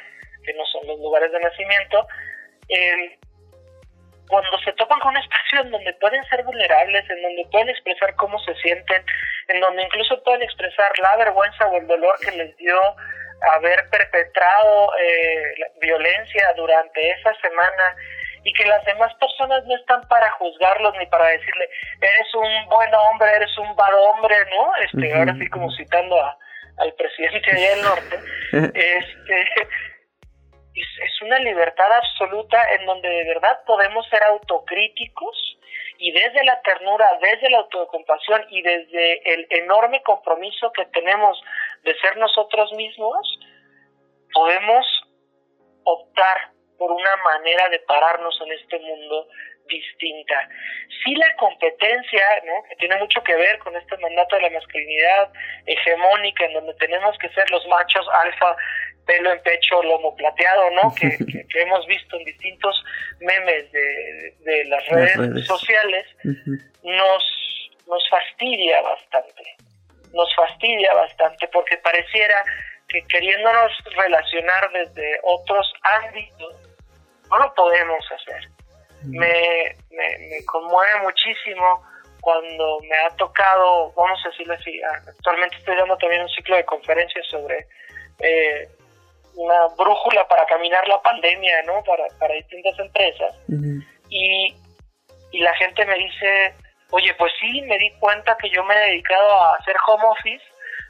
que 0.45 0.53
no 0.55 0.65
son 0.67 0.87
los 0.87 0.99
lugares 0.99 1.31
de 1.33 1.41
nacimiento. 1.41 2.07
Eh, 2.69 3.19
cuando 4.33 4.59
se 4.65 4.73
topan 4.73 4.99
con 5.01 5.11
un 5.11 5.19
espacio 5.19 5.61
en 5.61 5.71
donde 5.71 5.93
pueden 6.01 6.25
ser 6.25 6.43
vulnerables, 6.43 7.05
en 7.11 7.21
donde 7.21 7.47
pueden 7.53 7.69
expresar 7.69 8.15
cómo 8.17 8.39
se 8.39 8.55
sienten, 8.55 9.05
en 9.49 9.61
donde 9.61 9.83
incluso 9.83 10.23
pueden 10.23 10.43
expresar 10.43 10.91
la 11.01 11.17
vergüenza 11.19 11.67
o 11.67 11.77
el 11.77 11.87
dolor 11.87 12.15
que 12.25 12.31
les 12.33 12.57
dio 12.57 12.81
haber 13.53 13.91
perpetrado 13.91 14.91
eh, 14.99 15.55
violencia 15.83 16.49
durante 16.57 17.11
esa 17.11 17.35
semana 17.43 17.95
y 18.43 18.55
que 18.55 18.65
las 18.65 18.83
demás 18.87 19.13
personas 19.21 19.67
no 19.67 19.77
están 19.77 20.09
para 20.09 20.31
juzgarlos 20.31 20.95
ni 20.99 21.05
para 21.07 21.27
decirle 21.27 21.69
eres 22.01 22.35
un 22.35 22.69
buen 22.71 22.95
hombre, 22.95 23.29
eres 23.37 23.59
un 23.59 23.77
bad 23.77 23.95
hombre, 23.95 24.37
¿no? 24.47 24.73
Este, 24.83 24.97
uh 24.97 25.15
-huh. 25.15 25.19
ahora 25.19 25.35
sí 25.39 25.47
como 25.51 25.71
citando 25.73 26.19
a, 26.19 26.39
al 26.79 26.95
presidente 26.95 27.53
del 27.55 27.83
norte, 27.83 28.19
este 28.79 29.69
es, 30.75 31.23
una 31.23 31.39
libertad 31.39 31.93
absoluta 31.93 32.63
en 32.75 32.87
donde 32.87 33.09
de 33.09 33.25
verdad 33.25 33.61
podemos 33.67 34.09
ser 34.09 34.23
autocríticos 34.25 35.59
y 35.99 36.11
desde 36.13 36.45
la 36.45 36.61
ternura, 36.63 37.07
desde 37.21 37.51
la 37.51 37.59
autocompasión 37.59 38.47
y 38.51 38.63
desde 38.63 39.35
el 39.35 39.47
enorme 39.51 40.03
compromiso 40.03 40.73
que 40.73 40.87
tenemos 40.87 41.41
de 41.83 41.95
ser 41.99 42.17
nosotros 42.17 42.73
mismos, 42.73 43.39
podemos 44.33 44.87
optar 45.85 46.51
por 46.79 46.91
una 46.91 47.17
manera 47.17 47.69
de 47.69 47.79
pararnos 47.81 48.41
en 48.45 48.53
este 48.53 48.79
mundo 48.81 49.29
distinta. 49.69 50.49
Sí 51.05 51.15
la 51.15 51.35
competencia, 51.37 52.23
¿no? 52.45 52.63
que 52.69 52.77
tiene 52.77 52.97
mucho 52.97 53.23
que 53.23 53.35
ver 53.35 53.59
con 53.61 53.77
este 53.77 53.97
mandato 53.99 54.37
de 54.37 54.43
la 54.43 54.51
masculinidad 54.51 55.33
hegemónica, 55.67 56.45
en 56.45 56.55
donde 56.55 56.75
tenemos 56.75 57.17
que 57.19 57.29
ser 57.31 57.51
los 57.51 57.67
machos 57.69 58.07
alfa, 58.13 58.57
pelo 59.07 59.33
en 59.33 59.43
pecho, 59.43 59.83
lomo 59.83 60.15
plateado, 60.17 60.71
¿no? 60.71 60.95
que, 61.01 61.09
hemos 61.61 61.87
visto 61.87 62.17
en 62.17 62.25
distintos 62.25 62.85
memes 63.21 63.71
de, 63.73 64.65
las, 64.67 64.87
redes 64.89 65.47
sociales, 65.47 66.07
nos, 66.83 67.25
nos 67.87 68.09
fastidia 68.09 68.81
bastante. 68.83 69.57
Nos 70.13 70.35
fastidia 70.35 70.93
bastante 70.95 71.49
porque 71.49 71.79
pareciera 71.79 72.43
que 72.89 73.03
queriéndonos 73.07 73.73
relacionar 73.97 74.71
desde 74.73 75.19
otros 75.23 75.73
ámbitos, 75.83 76.55
no 77.31 77.39
lo 77.39 77.55
podemos 77.55 78.05
hacer 78.13 78.53
me, 79.05 79.77
me, 79.91 80.45
conmueve 80.47 81.01
muchísimo 81.03 81.83
cuando 82.21 82.81
me 82.81 82.97
ha 82.97 83.11
tocado, 83.17 83.93
vamos 83.97 84.21
a 84.25 84.29
decirlo 84.29 84.55
así, 84.55 84.81
actualmente 85.09 85.57
estoy 85.57 85.77
dando 85.77 85.97
también 85.99 86.23
un 86.23 86.29
ciclo 86.29 86.57
de 86.57 86.65
conferencias 86.65 87.27
sobre 87.27 87.67
eh, 88.21 88.69
una 89.35 89.67
brújula 89.79 90.27
para 90.29 90.45
caminar 90.47 90.87
la 90.89 91.01
pandemia, 91.01 91.63
¿no? 91.63 91.83
Para, 91.85 92.05
para 92.19 92.35
distintas 92.35 92.79
empresas. 92.79 93.35
y, 94.09 94.55
y 95.33 95.39
la 95.41 95.55
gente 95.55 95.85
me 95.87 95.97
dice, 95.97 96.55
oye, 96.91 97.15
pues 97.15 97.33
sí, 97.41 97.63
me 97.63 97.79
di 97.79 97.91
cuenta 97.99 98.37
que 98.37 98.51
yo 98.51 98.63
me 98.65 98.75
he 98.75 98.91
dedicado 98.91 99.33
a 99.33 99.57
hacer 99.57 99.77
home 99.87 100.05
office 100.05 100.45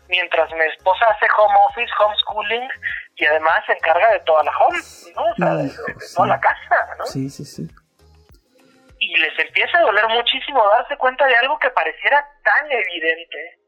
mientras 0.09 0.51
mi 0.53 0.61
esposa 0.77 1.07
hace 1.07 1.27
home 1.39 1.55
office, 1.69 1.93
homeschooling 1.99 2.69
y 3.17 3.25
además 3.25 3.65
se 3.67 3.73
encarga 3.73 4.13
de 4.13 4.21
toda 4.21 4.43
la 4.43 4.53
home, 4.59 4.79
¿no? 5.15 5.23
O 5.23 5.35
sea, 5.37 5.55
de, 5.55 5.71
toda 6.15 6.29
la 6.29 6.41
casa, 6.41 6.77
¿no? 6.99 7.07
Sí, 7.07 7.31
sí, 7.31 7.45
sí 7.45 7.69
y 9.03 9.17
les 9.17 9.37
empieza 9.37 9.79
a 9.79 9.83
doler 9.83 10.07
muchísimo 10.09 10.63
darse 10.69 10.97
cuenta 10.97 11.27
de 11.27 11.35
algo 11.35 11.59
que 11.59 11.71
pareciera 11.71 12.25
tan 12.45 12.71
evidente. 12.71 13.59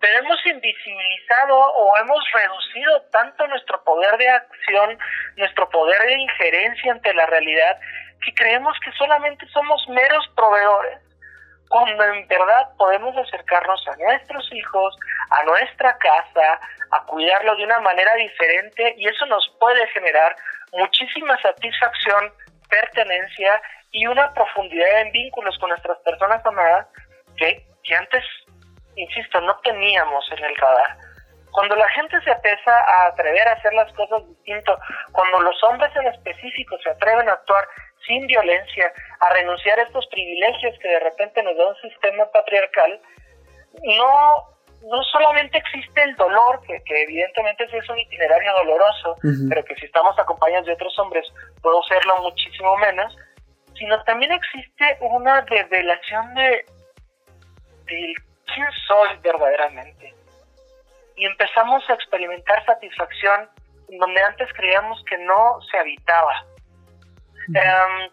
Pero 0.00 0.18
hemos 0.18 0.46
invisibilizado 0.46 1.56
o 1.56 1.96
hemos 1.98 2.24
reducido 2.32 3.02
tanto 3.12 3.46
nuestro 3.48 3.82
poder 3.84 4.16
de 4.16 4.28
acción, 4.28 4.98
nuestro 5.36 5.68
poder 5.68 6.00
de 6.06 6.20
injerencia 6.20 6.92
ante 6.92 7.12
la 7.14 7.26
realidad, 7.26 7.78
que 8.24 8.34
creemos 8.34 8.76
que 8.84 8.92
solamente 8.92 9.46
somos 9.48 9.86
meros 9.88 10.26
proveedores, 10.34 11.00
cuando 11.68 12.02
en 12.04 12.26
verdad 12.26 12.68
podemos 12.76 13.16
acercarnos 13.16 13.86
a 13.88 13.96
nuestros 13.96 14.52
hijos, 14.52 14.96
a 15.30 15.44
nuestra 15.44 15.96
casa, 15.98 16.60
a 16.90 17.04
cuidarlo 17.04 17.54
de 17.56 17.64
una 17.64 17.80
manera 17.80 18.14
diferente 18.14 18.94
y 18.96 19.06
eso 19.06 19.26
nos 19.26 19.48
puede 19.60 19.86
generar 19.88 20.34
muchísima 20.72 21.40
satisfacción, 21.40 22.32
pertenencia 22.68 23.60
y 23.92 24.06
una 24.06 24.32
profundidad 24.34 25.02
en 25.02 25.12
vínculos 25.12 25.56
con 25.58 25.70
nuestras 25.70 25.98
personas 25.98 26.44
amadas 26.44 26.86
que, 27.36 27.64
que 27.84 27.94
antes, 27.94 28.24
insisto, 29.02 29.40
no 29.40 29.58
teníamos 29.60 30.24
en 30.32 30.44
el 30.44 30.56
radar. 30.56 30.96
Cuando 31.52 31.74
la 31.74 31.88
gente 31.90 32.20
se 32.22 32.30
empieza 32.30 32.72
a 32.72 33.06
atrever 33.08 33.48
a 33.48 33.52
hacer 33.52 33.72
las 33.74 33.92
cosas 33.94 34.26
distinto, 34.28 34.78
cuando 35.12 35.40
los 35.40 35.62
hombres 35.64 35.90
en 35.96 36.06
específico 36.06 36.76
se 36.82 36.90
atreven 36.90 37.28
a 37.28 37.32
actuar 37.32 37.66
sin 38.06 38.26
violencia, 38.26 38.92
a 39.20 39.30
renunciar 39.34 39.78
a 39.78 39.82
estos 39.82 40.06
privilegios 40.08 40.78
que 40.80 40.88
de 40.88 41.00
repente 41.00 41.42
nos 41.42 41.56
da 41.56 41.68
un 41.68 41.76
sistema 41.76 42.24
patriarcal, 42.32 43.00
no, 43.82 44.48
no 44.82 45.02
solamente 45.12 45.58
existe 45.58 46.02
el 46.02 46.16
dolor, 46.16 46.60
que, 46.66 46.82
que 46.84 47.02
evidentemente 47.02 47.64
es 47.70 47.88
un 47.88 47.98
itinerario 47.98 48.52
doloroso, 48.64 49.16
pero 49.48 49.64
que 49.64 49.74
si 49.76 49.86
estamos 49.86 50.18
acompañados 50.18 50.66
de 50.66 50.72
otros 50.72 50.98
hombres 50.98 51.26
puedo 51.62 51.82
serlo 51.84 52.22
muchísimo 52.22 52.76
menos, 52.76 53.16
sino 53.78 54.02
también 54.04 54.32
existe 54.32 54.98
una 55.00 55.40
revelación 55.42 56.34
de, 56.34 56.64
de 57.86 58.14
quién 58.54 58.66
soy 58.86 59.16
verdaderamente. 59.22 60.14
Y 61.16 61.26
empezamos 61.26 61.88
a 61.88 61.94
experimentar 61.94 62.64
satisfacción 62.64 63.48
donde 63.98 64.22
antes 64.22 64.48
creíamos 64.54 65.02
que 65.04 65.18
no 65.18 65.60
se 65.70 65.78
habitaba. 65.78 66.44
Em, 67.48 68.10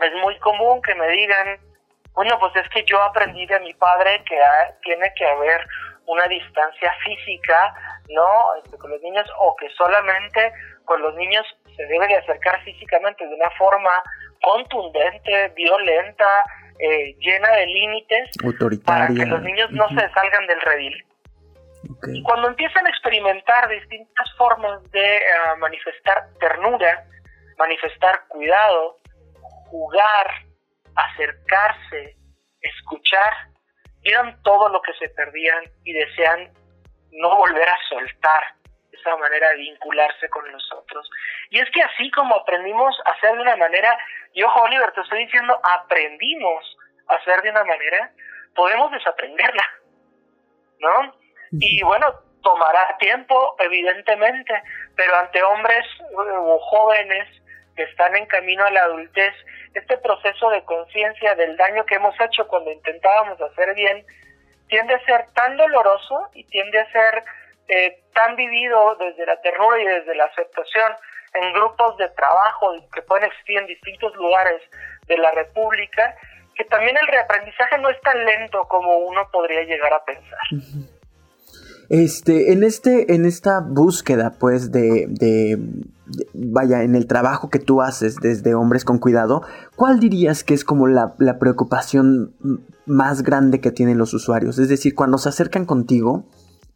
es 0.00 0.14
muy 0.22 0.38
común 0.38 0.80
que 0.82 0.94
me 0.94 1.08
digan, 1.08 1.58
bueno, 2.12 2.38
pues 2.38 2.54
es 2.56 2.68
que 2.70 2.84
yo 2.84 3.02
aprendí 3.02 3.46
de 3.46 3.60
mi 3.60 3.74
padre 3.74 4.22
que 4.24 4.40
tiene 4.82 5.12
que 5.14 5.26
haber 5.26 5.66
una 6.06 6.24
distancia 6.26 6.92
física, 7.04 7.74
¿no? 8.08 8.54
Este, 8.62 8.78
con 8.78 8.90
los 8.90 9.00
niños, 9.02 9.26
o 9.38 9.54
que 9.56 9.68
solamente 9.70 10.52
con 10.84 11.02
los 11.02 11.14
niños 11.16 11.44
se 11.76 11.84
debe 11.86 12.06
de 12.06 12.16
acercar 12.16 12.62
físicamente 12.64 13.26
de 13.26 13.34
una 13.34 13.50
forma 13.50 14.02
contundente, 14.42 15.48
violenta, 15.54 16.44
eh, 16.78 17.16
llena 17.18 17.50
de 17.50 17.66
límites, 17.66 18.30
para 18.84 19.08
que 19.08 19.26
los 19.26 19.42
niños 19.42 19.70
no 19.72 19.88
se 19.88 20.08
salgan 20.10 20.46
del 20.46 20.60
redil. 20.60 21.04
Y 22.12 22.22
cuando 22.22 22.48
empiezan 22.48 22.86
a 22.86 22.90
experimentar 22.90 23.68
distintas 23.68 24.32
formas 24.36 24.82
de 24.90 25.16
eh, 25.16 25.20
manifestar 25.58 26.28
ternura, 26.38 27.04
manifestar 27.58 28.26
cuidado, 28.28 28.98
jugar, 29.70 30.26
acercarse, 30.94 32.16
escuchar, 32.60 33.32
vieron 34.02 34.40
todo 34.42 34.68
lo 34.68 34.80
que 34.82 34.92
se 34.94 35.08
perdían 35.10 35.64
y 35.84 35.92
desean 35.92 36.52
no 37.12 37.36
volver 37.36 37.68
a 37.68 37.78
soltar 37.88 38.42
esa 39.00 39.16
manera 39.16 39.50
de 39.50 39.56
vincularse 39.56 40.28
con 40.28 40.50
los 40.50 40.72
otros. 40.72 41.08
Y 41.50 41.58
es 41.58 41.70
que 41.70 41.82
así 41.82 42.10
como 42.10 42.36
aprendimos 42.36 42.96
a 43.04 43.10
hacer 43.12 43.34
de 43.34 43.42
una 43.42 43.56
manera, 43.56 43.98
y 44.32 44.42
ojo 44.42 44.62
Oliver, 44.62 44.92
te 44.92 45.00
estoy 45.00 45.24
diciendo, 45.24 45.58
aprendimos 45.62 46.76
a 47.08 47.14
hacer 47.14 47.42
de 47.42 47.50
una 47.50 47.64
manera, 47.64 48.10
podemos 48.54 48.90
desaprenderla, 48.92 49.64
¿no? 50.80 51.14
Y 51.52 51.82
bueno, 51.82 52.06
tomará 52.42 52.96
tiempo, 52.98 53.56
evidentemente, 53.58 54.62
pero 54.96 55.16
ante 55.16 55.42
hombres 55.42 55.86
o 56.14 56.58
jóvenes 56.58 57.26
que 57.76 57.84
están 57.84 58.16
en 58.16 58.26
camino 58.26 58.64
a 58.64 58.70
la 58.70 58.82
adultez, 58.84 59.32
este 59.74 59.96
proceso 59.98 60.50
de 60.50 60.64
conciencia 60.64 61.34
del 61.36 61.56
daño 61.56 61.86
que 61.86 61.94
hemos 61.94 62.14
hecho 62.20 62.46
cuando 62.48 62.72
intentábamos 62.72 63.40
hacer 63.40 63.74
bien, 63.74 64.04
tiende 64.68 64.94
a 64.94 65.04
ser 65.04 65.26
tan 65.34 65.56
doloroso 65.56 66.28
y 66.34 66.44
tiende 66.44 66.78
a 66.78 66.90
ser 66.90 67.24
eh, 67.68 68.02
tan 68.14 68.36
vivido 68.36 68.96
desde 68.98 69.26
la 69.26 69.40
ternura 69.40 69.80
y 69.80 69.86
desde 69.86 70.14
la 70.14 70.24
aceptación 70.24 70.92
en 71.34 71.52
grupos 71.52 71.96
de 71.98 72.08
trabajo 72.10 72.72
que 72.92 73.02
pueden 73.02 73.26
existir 73.26 73.58
en 73.58 73.66
distintos 73.66 74.14
lugares 74.16 74.62
de 75.06 75.18
la 75.18 75.30
República, 75.32 76.14
que 76.54 76.64
también 76.64 76.96
el 76.96 77.06
reaprendizaje 77.06 77.78
no 77.78 77.88
es 77.90 78.00
tan 78.00 78.24
lento 78.24 78.66
como 78.68 78.98
uno 78.98 79.28
podría 79.30 79.62
llegar 79.62 79.92
a 79.92 80.04
pensar. 80.04 80.88
Este, 81.88 82.52
en 82.52 82.64
este, 82.64 83.14
en 83.14 83.24
esta 83.24 83.60
búsqueda, 83.60 84.34
pues, 84.38 84.72
de, 84.72 85.06
de, 85.08 85.58
vaya, 86.34 86.82
en 86.82 86.94
el 86.94 87.06
trabajo 87.06 87.48
que 87.48 87.58
tú 87.58 87.80
haces 87.80 88.16
desde 88.16 88.54
Hombres 88.54 88.84
con 88.84 88.98
Cuidado, 88.98 89.42
¿cuál 89.74 89.98
dirías 89.98 90.44
que 90.44 90.52
es 90.52 90.64
como 90.64 90.86
la, 90.86 91.14
la 91.18 91.38
preocupación 91.38 92.34
más 92.84 93.22
grande 93.22 93.60
que 93.60 93.70
tienen 93.70 93.96
los 93.96 94.12
usuarios? 94.12 94.58
Es 94.58 94.68
decir, 94.68 94.94
cuando 94.94 95.16
se 95.16 95.30
acercan 95.30 95.64
contigo, 95.64 96.26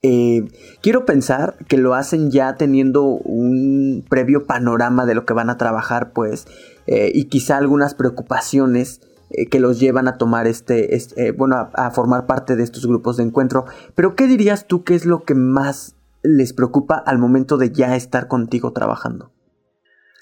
eh, 0.02 0.42
quiero 0.82 1.04
pensar 1.04 1.54
que 1.68 1.76
lo 1.76 1.94
hacen 1.94 2.32
ya 2.32 2.56
teniendo 2.56 3.04
un 3.04 4.04
previo 4.10 4.46
panorama 4.46 5.06
de 5.06 5.14
lo 5.14 5.24
que 5.24 5.32
van 5.32 5.48
a 5.48 5.56
trabajar, 5.56 6.12
pues, 6.12 6.46
eh, 6.88 7.12
y 7.14 7.28
quizá 7.28 7.56
algunas 7.56 7.94
preocupaciones 7.94 9.00
eh, 9.30 9.48
que 9.48 9.60
los 9.60 9.78
llevan 9.78 10.08
a 10.08 10.18
tomar 10.18 10.48
este, 10.48 11.30
bueno, 11.36 11.70
a, 11.72 11.90
formar 11.92 12.26
parte 12.26 12.56
de 12.56 12.64
estos 12.64 12.84
grupos 12.84 13.16
de 13.16 13.22
encuentro. 13.22 13.64
Pero, 13.94 14.16
¿qué 14.16 14.26
dirías 14.26 14.66
tú 14.66 14.82
que 14.82 14.96
es 14.96 15.06
lo 15.06 15.22
que 15.22 15.34
más 15.34 15.94
les 16.24 16.52
preocupa 16.52 17.00
al 17.06 17.18
momento 17.18 17.56
de 17.56 17.70
ya 17.70 17.94
estar 17.94 18.26
contigo 18.26 18.72
trabajando? 18.72 19.32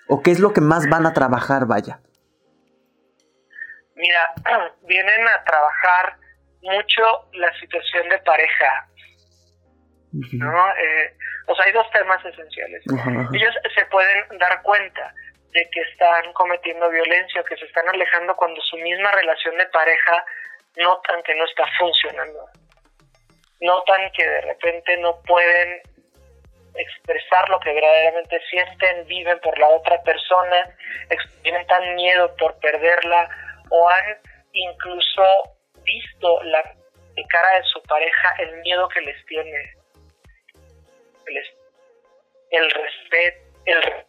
¿O 0.08 0.22
qué 0.22 0.30
es 0.30 0.40
lo 0.40 0.52
que 0.52 0.60
más 0.60 0.90
van 0.90 1.06
a 1.06 1.14
trabajar, 1.14 1.66
vaya? 1.66 2.02
Mira, 3.96 4.34
vienen 4.86 5.26
a 5.26 5.44
trabajar 5.44 6.18
mucho 6.62 7.02
la 7.32 7.52
situación 7.58 8.08
de 8.10 8.18
pareja, 8.18 8.89
¿no? 10.12 10.70
Eh, 10.77 11.14
o 11.46 11.55
sea, 11.55 11.64
hay 11.66 11.73
dos 11.73 11.90
temas 11.90 12.25
esenciales. 12.25 12.83
Ellos 13.33 13.55
se 13.75 13.85
pueden 13.87 14.38
dar 14.38 14.62
cuenta 14.62 15.12
de 15.53 15.68
que 15.70 15.81
están 15.81 16.33
cometiendo 16.33 16.88
violencia, 16.90 17.42
que 17.42 17.57
se 17.57 17.64
están 17.64 17.88
alejando 17.88 18.37
cuando 18.37 18.61
su 18.62 18.77
misma 18.77 19.11
relación 19.12 19.57
de 19.59 19.66
pareja 19.66 20.25
notan 20.77 21.23
que 21.23 21.35
no 21.35 21.44
está 21.44 21.64
funcionando. 21.79 22.49
Notan 23.61 24.11
que 24.12 24.27
de 24.27 24.40
repente 24.42 24.96
no 24.99 25.20
pueden 25.23 25.83
expresar 26.75 27.49
lo 27.49 27.59
que 27.59 27.73
verdaderamente 27.73 28.40
sienten, 28.49 29.07
viven 29.07 29.40
por 29.40 29.59
la 29.59 29.68
otra 29.68 30.01
persona, 30.03 30.70
experimentan 31.11 31.94
miedo 31.96 32.35
por 32.37 32.59
perderla 32.61 33.29
o 33.70 33.88
han 33.88 34.18
incluso 34.53 35.23
visto 35.83 36.42
la 36.44 36.62
cara 37.29 37.59
de 37.59 37.64
su 37.64 37.83
pareja 37.83 38.35
el 38.38 38.61
miedo 38.62 38.88
que 38.88 39.01
les 39.03 39.27
tiene, 39.27 39.75
el 42.50 42.70
respeto, 42.70 43.48
el 43.66 44.06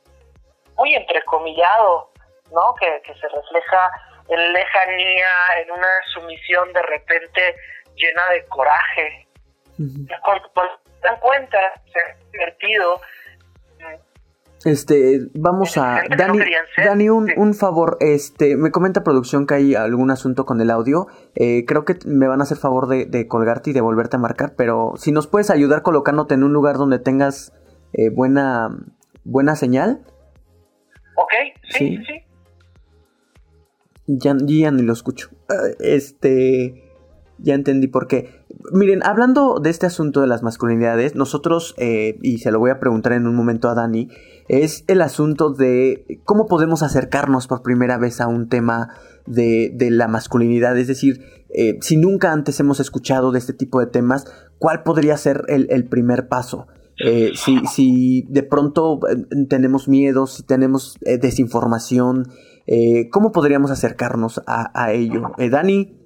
muy 0.76 0.96
entrecomillado, 0.96 2.12
¿no? 2.52 2.74
Que, 2.80 3.02
que 3.04 3.14
se 3.16 3.28
refleja 3.28 3.92
en 4.30 4.54
lejanía, 4.54 5.30
en 5.58 5.72
una 5.72 6.02
sumisión 6.14 6.72
de 6.74 6.82
repente 6.84 7.56
llena 7.96 8.30
de 8.30 8.46
coraje. 8.48 9.28
Cuando, 10.24 10.52
se 10.54 11.08
dan 11.08 11.20
cuenta, 11.20 11.82
se 11.92 12.00
ha 12.00 12.16
divertido. 12.32 13.02
Este, 14.64 15.22
vamos 15.34 15.78
a... 15.78 16.04
Dani, 16.16 16.40
Dani 16.78 17.10
un, 17.10 17.32
un, 17.36 17.54
favor, 17.56 17.98
este, 18.00 18.56
me 18.56 18.70
comenta 18.70 19.04
producción 19.04 19.48
que 19.48 19.56
hay 19.56 19.76
algún 19.76 20.12
asunto 20.12 20.46
con 20.46 20.62
el 20.62 20.70
audio. 20.70 21.08
Eh, 21.36 21.66
creo 21.66 21.84
que 21.84 21.98
me 22.06 22.28
van 22.28 22.42
a 22.42 22.44
hacer 22.44 22.58
favor 22.58 22.88
de, 22.88 23.06
de, 23.06 23.28
colgarte 23.28 23.72
y 23.72 23.74
de 23.74 23.82
volverte 23.82 24.18
a 24.18 24.20
marcar, 24.20 24.54
pero 24.56 24.94
si 24.98 25.12
nos 25.12 25.26
puedes 25.26 25.50
ayudar 25.50 25.82
colocándote 25.82 26.36
en 26.36 26.44
un 26.44 26.54
lugar 26.54 26.78
donde 26.78 27.00
tengas 27.00 27.54
eh, 27.94 28.10
buena, 28.10 28.70
buena 29.24 29.56
señal. 29.56 30.04
Ok, 31.16 31.34
sí, 31.70 31.98
sí. 31.98 32.04
sí. 32.06 32.14
Ya, 34.06 34.36
ya 34.40 34.72
ni 34.72 34.84
lo 34.84 34.94
escucho. 34.94 35.30
Ah, 35.50 35.70
este... 35.80 36.88
Ya 37.44 37.56
entendí 37.56 37.88
por 37.88 38.08
qué. 38.08 38.41
Miren, 38.74 39.02
hablando 39.04 39.60
de 39.60 39.70
este 39.70 39.86
asunto 39.86 40.22
de 40.22 40.28
las 40.28 40.44
masculinidades, 40.44 41.16
nosotros, 41.16 41.74
eh, 41.78 42.18
y 42.22 42.40
se 42.40 42.52
lo 42.52 42.60
voy 42.60 42.72
a 42.72 42.80
preguntar 42.80 43.14
en 43.14 43.28
un 43.28 43.36
momento 43.36 43.70
a 43.70 43.76
Dani, 43.76 44.10
es 44.48 44.84
el 44.88 45.02
asunto 45.02 45.52
de 45.52 46.22
cómo 46.26 46.48
podemos 46.48 46.84
acercarnos 46.84 47.48
por 47.48 47.62
primera 47.62 47.98
vez 47.98 48.22
a 48.22 48.28
un 48.28 48.50
tema 48.50 48.90
de, 49.26 49.72
de 49.74 49.92
la 49.92 50.08
masculinidad. 50.08 50.78
Es 50.78 50.88
decir, 50.88 51.22
eh, 51.54 51.78
si 51.82 51.98
nunca 51.98 52.32
antes 52.32 52.60
hemos 52.60 52.80
escuchado 52.80 53.32
de 53.32 53.40
este 53.40 53.54
tipo 53.54 53.80
de 53.80 53.88
temas, 53.88 54.26
¿cuál 54.58 54.84
podría 54.84 55.18
ser 55.18 55.44
el, 55.48 55.88
primer 55.88 56.28
paso? 56.28 56.68
Eh, 57.04 57.32
si, 57.36 57.60
si, 57.66 58.26
de 58.30 58.44
pronto 58.44 59.00
eh, 59.10 59.46
tenemos 59.50 59.88
miedo, 59.88 60.28
si 60.28 60.44
tenemos 60.44 60.98
eh, 61.02 61.18
desinformación, 61.18 62.30
eh, 62.68 63.10
¿cómo 63.10 63.32
podríamos 63.32 63.72
acercarnos 63.72 64.42
a, 64.46 64.72
a 64.74 64.94
ello? 64.94 65.32
Dani. 65.38 65.98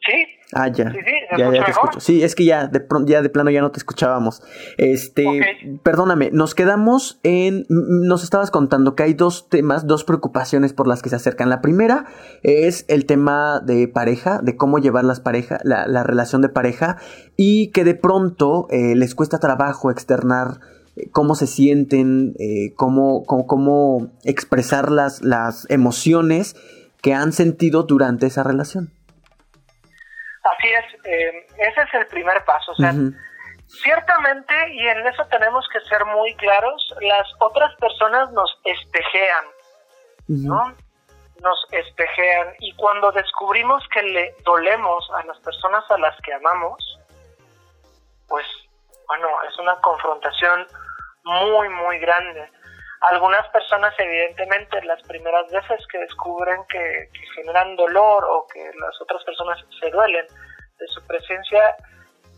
Sí. 0.00 0.39
Ah, 0.52 0.68
ya. 0.68 0.90
Sí, 0.90 0.98
sí, 0.98 1.12
ya, 1.38 1.52
ya 1.52 1.64
te 1.64 1.70
escucho. 1.70 2.00
Sí, 2.00 2.22
es 2.22 2.34
que 2.34 2.44
ya 2.44 2.66
de, 2.66 2.84
ya 3.06 3.22
de 3.22 3.28
plano 3.28 3.50
ya 3.50 3.60
no 3.60 3.70
te 3.70 3.78
escuchábamos. 3.78 4.42
Este, 4.78 5.26
okay. 5.26 5.78
perdóname, 5.82 6.30
nos 6.32 6.54
quedamos 6.54 7.20
en. 7.22 7.66
Nos 7.68 8.24
estabas 8.24 8.50
contando 8.50 8.94
que 8.94 9.04
hay 9.04 9.14
dos 9.14 9.48
temas, 9.48 9.86
dos 9.86 10.04
preocupaciones 10.04 10.72
por 10.72 10.88
las 10.88 11.02
que 11.02 11.08
se 11.08 11.16
acercan. 11.16 11.48
La 11.48 11.60
primera 11.60 12.06
es 12.42 12.84
el 12.88 13.06
tema 13.06 13.60
de 13.64 13.86
pareja, 13.88 14.40
de 14.42 14.56
cómo 14.56 14.78
llevar 14.78 15.04
las 15.04 15.20
parejas, 15.20 15.60
la, 15.64 15.86
la, 15.86 16.02
relación 16.02 16.42
de 16.42 16.48
pareja, 16.48 16.96
y 17.36 17.68
que 17.68 17.84
de 17.84 17.94
pronto 17.94 18.66
eh, 18.70 18.94
les 18.96 19.14
cuesta 19.14 19.38
trabajo 19.38 19.90
externar 19.90 20.60
eh, 20.96 21.08
cómo 21.10 21.34
se 21.34 21.46
sienten, 21.46 22.34
eh, 22.38 22.72
cómo, 22.74 23.24
cómo, 23.24 23.46
cómo 23.46 24.12
expresar 24.24 24.90
las, 24.90 25.22
las 25.22 25.66
emociones 25.70 26.56
que 27.02 27.14
han 27.14 27.32
sentido 27.32 27.84
durante 27.84 28.26
esa 28.26 28.42
relación. 28.42 28.90
Así 30.42 30.68
es, 30.68 31.04
eh, 31.04 31.46
ese 31.58 31.82
es 31.82 31.94
el 31.94 32.06
primer 32.06 32.44
paso. 32.44 32.72
O 32.72 32.74
sea, 32.76 32.90
uh 32.90 32.94
-huh. 32.94 33.14
ciertamente, 33.66 34.54
y 34.72 34.88
en 34.88 35.06
eso 35.06 35.24
tenemos 35.26 35.68
que 35.72 35.80
ser 35.80 36.04
muy 36.06 36.34
claros, 36.36 36.94
las 37.00 37.28
otras 37.40 37.74
personas 37.76 38.30
nos 38.32 38.50
espejean, 38.64 39.44
uh 40.28 40.32
-huh. 40.32 40.48
¿no? 40.48 40.76
Nos 41.42 41.66
espejean. 41.72 42.54
Y 42.60 42.74
cuando 42.74 43.12
descubrimos 43.12 43.86
que 43.92 44.02
le 44.02 44.34
dolemos 44.44 45.08
a 45.18 45.24
las 45.24 45.38
personas 45.40 45.84
a 45.90 45.98
las 45.98 46.16
que 46.22 46.32
amamos, 46.34 46.78
pues, 48.28 48.46
bueno, 49.08 49.28
es 49.48 49.58
una 49.58 49.76
confrontación 49.80 50.66
muy, 51.24 51.68
muy 51.68 51.98
grande. 51.98 52.50
Algunas 53.00 53.48
personas, 53.48 53.94
evidentemente, 53.98 54.82
las 54.84 55.02
primeras 55.08 55.50
veces 55.50 55.86
que 55.90 55.98
descubren 55.98 56.62
que, 56.68 57.08
que, 57.12 57.26
generan 57.34 57.74
dolor 57.76 58.24
o 58.24 58.46
que 58.52 58.60
las 58.78 59.00
otras 59.00 59.24
personas 59.24 59.58
se 59.80 59.90
duelen 59.90 60.26
de 60.78 60.86
su 60.88 61.06
presencia, 61.06 61.76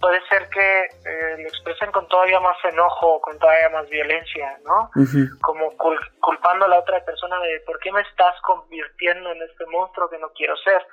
puede 0.03 0.21
ser 0.29 0.49
que 0.51 0.83
eh, 0.83 1.37
lo 1.39 1.49
expresen 1.49 1.91
con 1.93 2.07
todavía 2.09 2.41
más 2.41 2.57
enojo, 2.65 3.21
con 3.21 3.39
todavía 3.39 3.71
más 3.71 3.89
violencia, 3.89 4.59
¿no? 4.65 4.91
Uh 4.97 5.07
-huh. 5.07 5.41
Como 5.41 5.77
cul 5.77 5.99
culpando 6.21 6.67
a 6.67 6.69
la 6.69 6.81
otra 6.81 7.05
persona 7.05 7.39
de 7.41 7.61
por 7.67 7.79
qué 7.79 7.93
me 7.93 8.03
estás 8.03 8.35
convirtiendo 8.43 9.31
en 9.31 9.43
este 9.43 9.65
monstruo 9.67 10.11
que 10.11 10.19
no 10.19 10.31
quiero 10.31 10.57
ser. 10.59 10.85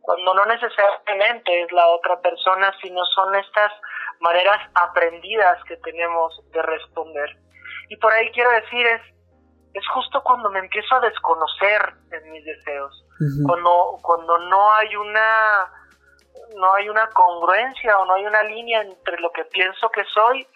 Cuando 0.00 0.34
no 0.34 0.44
necesariamente 0.46 1.62
es 1.62 1.72
la 1.72 1.86
otra 1.88 2.20
persona, 2.20 2.72
sino 2.82 3.04
son 3.06 3.34
estas 3.36 3.72
maneras 4.20 4.60
aprendidas 4.74 5.62
que 5.64 5.76
tenemos 5.76 6.40
de 6.50 6.62
responder. 6.62 7.36
Y 7.88 7.96
por 7.96 8.12
ahí 8.12 8.30
quiero 8.32 8.50
decir, 8.50 8.86
es, 8.86 9.02
es 9.74 9.88
justo 9.88 10.22
cuando 10.22 10.50
me 10.50 10.60
empiezo 10.60 10.94
a 10.96 11.00
desconocer 11.00 11.94
en 12.10 12.30
mis 12.30 12.44
deseos, 12.44 13.04
uh 13.20 13.24
-huh. 13.24 13.46
cuando, 13.46 13.98
cuando 14.02 14.38
no 14.38 14.72
hay 14.74 14.96
una 14.96 15.70
no 16.56 16.74
hay 16.74 16.88
una 16.88 17.08
congruencia 17.10 17.98
o 17.98 18.04
no 18.04 18.14
hay 18.14 18.26
una 18.26 18.42
línea 18.42 18.82
entre 18.82 19.18
lo 19.20 19.30
que 19.32 19.44
pienso 19.46 19.88
que 19.90 20.04
soy 20.04 20.46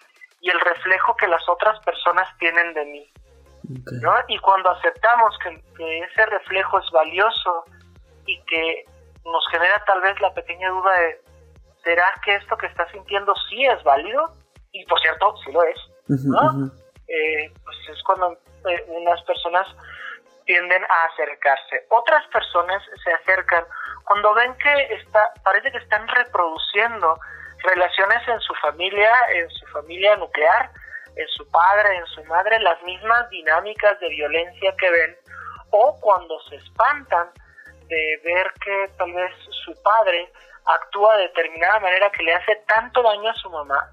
y 0.41 0.49
el 0.49 0.59
reflejo 0.59 1.15
que 1.15 1.27
las 1.27 1.47
otras 1.49 1.79
personas 1.79 2.27
tienen 2.37 2.73
de 2.75 2.85
mí. 2.85 3.11
Okay. 3.63 3.99
¿no? 3.99 4.13
Y 4.27 4.37
cuando 4.37 4.69
aceptamos 4.69 5.35
que, 5.43 5.61
que, 5.75 5.99
ese 5.99 6.25
reflejo 6.27 6.79
es 6.79 6.89
valioso 6.91 7.65
y 8.25 8.39
que 8.43 8.85
nos 9.25 9.47
genera 9.51 9.83
tal 9.85 10.01
vez 10.01 10.19
la 10.21 10.33
pequeña 10.33 10.69
duda 10.69 10.91
de, 10.99 11.21
¿será 11.83 12.13
que 12.23 12.35
esto 12.35 12.55
que 12.57 12.67
estás 12.67 12.89
sintiendo 12.91 13.33
sí 13.49 13.65
es 13.65 13.83
válido? 13.83 14.31
Y 14.71 14.85
por 14.85 14.99
cierto, 15.01 15.35
sí 15.43 15.51
lo 15.51 15.63
es, 15.63 15.77
uh 16.09 16.13
-huh, 16.13 16.31
¿no? 16.31 16.41
Uh 16.41 16.65
-huh 16.65 16.86
eh, 17.07 17.51
pues 17.63 17.77
es 17.89 18.03
cuando 18.03 18.33
eh, 18.69 18.85
unas 18.87 19.21
personas 19.23 19.67
tienden 20.45 20.83
a 20.83 21.05
acercarse. 21.13 21.85
Otras 21.89 22.25
personas 22.27 22.81
se 23.03 23.11
acercan 23.11 23.65
cuando 24.05 24.33
ven 24.33 24.55
que 24.55 24.95
está, 24.95 25.33
parece 25.43 25.71
que 25.71 25.77
están 25.79 26.07
reproduciendo 26.07 27.19
relaciones 27.63 28.25
en 28.27 28.39
su 28.39 28.53
familia, 28.55 29.11
en 29.33 29.49
su 29.49 29.65
familia 29.67 30.15
nuclear, 30.15 30.71
en 31.15 31.27
su 31.29 31.49
padre, 31.51 31.97
en 31.97 32.05
su 32.07 32.23
madre, 32.25 32.59
las 32.59 32.81
mismas 32.83 33.29
dinámicas 33.29 33.99
de 33.99 34.09
violencia 34.09 34.73
que 34.79 34.89
ven, 34.89 35.17
o 35.71 35.99
cuando 35.99 36.39
se 36.43 36.55
espantan 36.55 37.29
de 37.87 38.21
ver 38.23 38.51
que 38.63 38.89
tal 38.97 39.11
vez 39.13 39.33
su 39.65 39.73
padre 39.81 40.31
actúa 40.65 41.17
de 41.17 41.23
determinada 41.23 41.79
manera 41.79 42.11
que 42.11 42.23
le 42.23 42.33
hace 42.33 42.55
tanto 42.67 43.01
daño 43.01 43.29
a 43.29 43.35
su 43.35 43.49
mamá, 43.49 43.91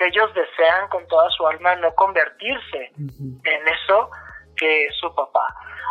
que 0.00 0.06
ellos 0.06 0.32
desean 0.32 0.88
con 0.88 1.06
toda 1.08 1.28
su 1.30 1.46
alma 1.46 1.76
no 1.76 1.94
convertirse 1.94 2.90
uh 2.96 3.02
-huh. 3.02 3.40
en 3.44 3.68
eso 3.68 4.10
que 4.56 4.86
es 4.86 4.96
su 4.98 5.14
papá. 5.14 5.46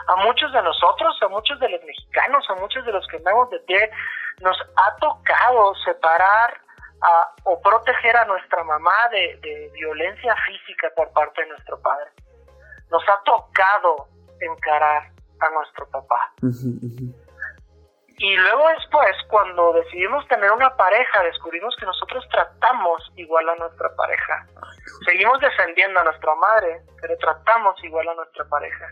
A 0.08 0.16
muchos 0.26 0.52
de 0.52 0.62
nosotros, 0.64 1.16
a 1.22 1.28
muchos 1.28 1.60
de 1.60 1.70
los 1.70 1.82
mexicanos, 1.84 2.44
a 2.50 2.56
muchos 2.56 2.84
de 2.86 2.92
los 2.92 3.06
que 3.08 3.18
andamos 3.18 3.52
de 3.52 3.60
pie, 3.60 3.92
nos 4.42 4.58
ha 4.78 4.96
tocado 4.96 5.76
separar 5.86 6.60
a, 7.02 7.32
o 7.44 7.62
proteger 7.62 8.18
a 8.18 8.26
nuestra 8.26 8.64
mamá 8.64 8.98
de, 9.12 9.38
de 9.44 9.70
violencia 9.74 10.36
física 10.48 10.88
por 10.96 11.12
parte 11.14 11.44
de 11.44 11.50
nuestro 11.50 11.80
padre. 11.80 12.10
Nos 12.90 13.04
ha 13.10 13.22
tocado 13.24 14.08
encarar 14.42 15.04
a 15.40 15.50
nuestro 15.52 15.88
papá. 15.92 16.34
Uh 16.42 16.48
-huh. 16.48 17.29
Y 18.20 18.36
luego 18.36 18.68
después, 18.78 19.16
cuando 19.30 19.72
decidimos 19.72 20.28
tener 20.28 20.52
una 20.52 20.76
pareja, 20.76 21.24
descubrimos 21.24 21.74
que 21.80 21.86
nosotros 21.86 22.28
tratamos 22.30 23.02
igual 23.16 23.48
a 23.48 23.56
nuestra 23.56 23.96
pareja. 23.96 24.46
Seguimos 25.06 25.40
defendiendo 25.40 26.02
a 26.02 26.04
nuestra 26.04 26.36
madre, 26.36 26.82
pero 27.02 27.18
tratamos 27.18 27.82
igual 27.82 28.10
a 28.10 28.16
nuestra 28.16 28.44
pareja. 28.50 28.88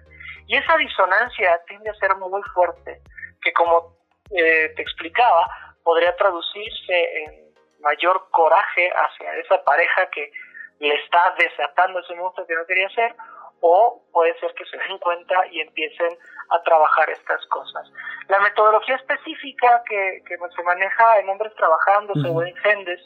Y 0.47 0.55
esa 0.55 0.77
disonancia 0.77 1.59
tiende 1.67 1.89
a 1.89 1.95
ser 1.95 2.15
muy 2.15 2.41
fuerte, 2.53 3.01
que 3.41 3.51
como 3.51 3.97
eh, 4.31 4.71
te 4.73 4.81
explicaba, 4.81 5.45
podría 5.83 6.15
traducirse 6.15 7.23
en 7.23 7.51
mayor 7.81 8.29
coraje 8.31 8.89
hacia 8.89 9.33
esa 9.39 9.61
pareja 9.65 10.09
que 10.09 10.31
le 10.79 10.95
está 11.03 11.35
desatando 11.37 11.99
ese 11.99 12.15
monstruo 12.15 12.47
que 12.47 12.55
no 12.55 12.65
quería 12.65 12.89
ser, 12.91 13.13
o 13.59 14.03
puede 14.13 14.39
ser 14.39 14.53
que 14.53 14.65
se 14.65 14.77
den 14.77 14.97
cuenta 14.99 15.45
y 15.51 15.59
empiecen 15.59 16.17
a 16.49 16.62
trabajar 16.63 17.10
estas 17.10 17.45
cosas. 17.47 17.89
La 18.27 18.39
metodología 18.39 18.95
específica 18.95 19.83
que, 19.88 20.23
que 20.25 20.38
se 20.38 20.63
maneja 20.63 21.19
en 21.19 21.29
Hombres 21.29 21.53
Trabajando, 21.55 22.13
según 22.21 22.45
Gendes, 22.63 23.01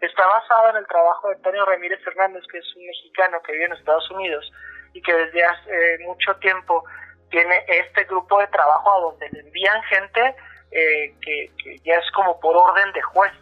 está 0.00 0.26
basada 0.26 0.70
en 0.70 0.76
el 0.76 0.86
trabajo 0.86 1.28
de 1.28 1.36
Antonio 1.36 1.64
Ramírez 1.64 2.02
Fernández, 2.04 2.42
que 2.50 2.58
es 2.58 2.76
un 2.76 2.86
mexicano 2.86 3.40
que 3.42 3.52
vive 3.52 3.66
en 3.66 3.72
Estados 3.72 4.10
Unidos 4.10 4.52
y 4.92 5.02
que 5.02 5.12
desde 5.12 5.44
hace 5.44 5.70
eh, 5.70 5.98
mucho 6.06 6.34
tiempo 6.36 6.84
tiene 7.30 7.64
este 7.68 8.04
grupo 8.04 8.38
de 8.38 8.46
trabajo 8.48 8.92
a 8.92 9.00
donde 9.00 9.28
le 9.30 9.40
envían 9.40 9.82
gente 9.84 10.36
eh, 10.70 11.14
que, 11.20 11.50
que, 11.62 11.78
ya 11.84 11.94
es 11.94 12.10
como 12.12 12.38
por 12.38 12.56
orden 12.56 12.92
de 12.92 13.02
juez, 13.02 13.32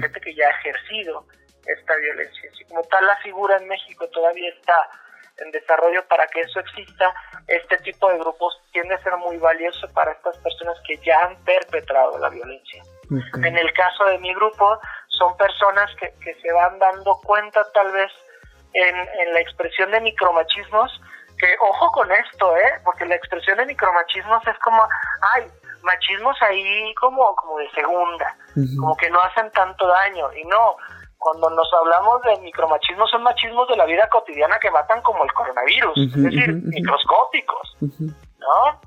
gente 0.00 0.20
que 0.20 0.34
ya 0.34 0.48
ha 0.48 0.50
ejercido 0.50 1.24
esta 1.66 1.96
violencia. 1.96 2.50
Si 2.56 2.64
como 2.64 2.82
tal 2.84 3.06
la 3.06 3.16
figura 3.18 3.56
en 3.56 3.68
México 3.68 4.08
todavía 4.08 4.50
está 4.50 4.88
en 5.40 5.50
desarrollo 5.50 6.06
para 6.08 6.26
que 6.28 6.40
eso 6.40 6.60
exista, 6.60 7.14
este 7.46 7.78
tipo 7.78 8.08
de 8.10 8.18
grupos 8.18 8.60
tiende 8.72 8.94
a 8.94 9.02
ser 9.02 9.16
muy 9.16 9.36
valioso 9.38 9.88
para 9.92 10.12
estas 10.12 10.36
personas 10.38 10.76
que 10.86 10.96
ya 10.98 11.18
han 11.24 11.36
perpetrado 11.44 12.18
la 12.18 12.28
violencia. 12.28 12.82
En 13.42 13.58
el 13.58 13.72
caso 13.72 14.04
de 14.04 14.18
mi 14.18 14.32
grupo, 14.34 14.78
son 15.08 15.36
personas 15.36 15.90
que, 15.96 16.12
que 16.22 16.34
se 16.40 16.52
van 16.52 16.78
dando 16.78 17.18
cuenta 17.24 17.66
tal 17.72 17.90
vez 17.90 18.10
en, 18.72 18.96
en 18.96 19.34
la 19.34 19.40
expresión 19.40 19.90
de 19.90 20.00
micromachismos, 20.00 21.00
que 21.36 21.46
ojo 21.60 21.90
con 21.92 22.10
esto, 22.12 22.56
¿eh? 22.56 22.80
porque 22.84 23.06
la 23.06 23.16
expresión 23.16 23.58
de 23.58 23.66
micromachismos 23.66 24.46
es 24.46 24.58
como, 24.58 24.86
ay, 25.34 25.46
machismos 25.82 26.36
ahí 26.42 26.94
como, 26.94 27.34
como 27.34 27.58
de 27.58 27.70
segunda, 27.70 28.36
como 28.78 28.96
que 28.96 29.10
no 29.10 29.20
hacen 29.20 29.50
tanto 29.52 29.86
daño, 29.86 30.32
y 30.34 30.44
no, 30.44 30.76
cuando 31.20 31.50
nos 31.50 31.70
hablamos 31.74 32.22
de 32.22 32.40
micromachismos 32.40 33.10
son 33.10 33.22
machismos 33.22 33.68
de 33.68 33.76
la 33.76 33.84
vida 33.84 34.08
cotidiana 34.10 34.58
que 34.58 34.70
matan 34.70 35.02
como 35.02 35.22
el 35.22 35.32
coronavirus, 35.32 35.98
es 35.98 36.22
decir, 36.22 36.52
microscópicos, 36.64 37.76
¿no? 37.80 38.80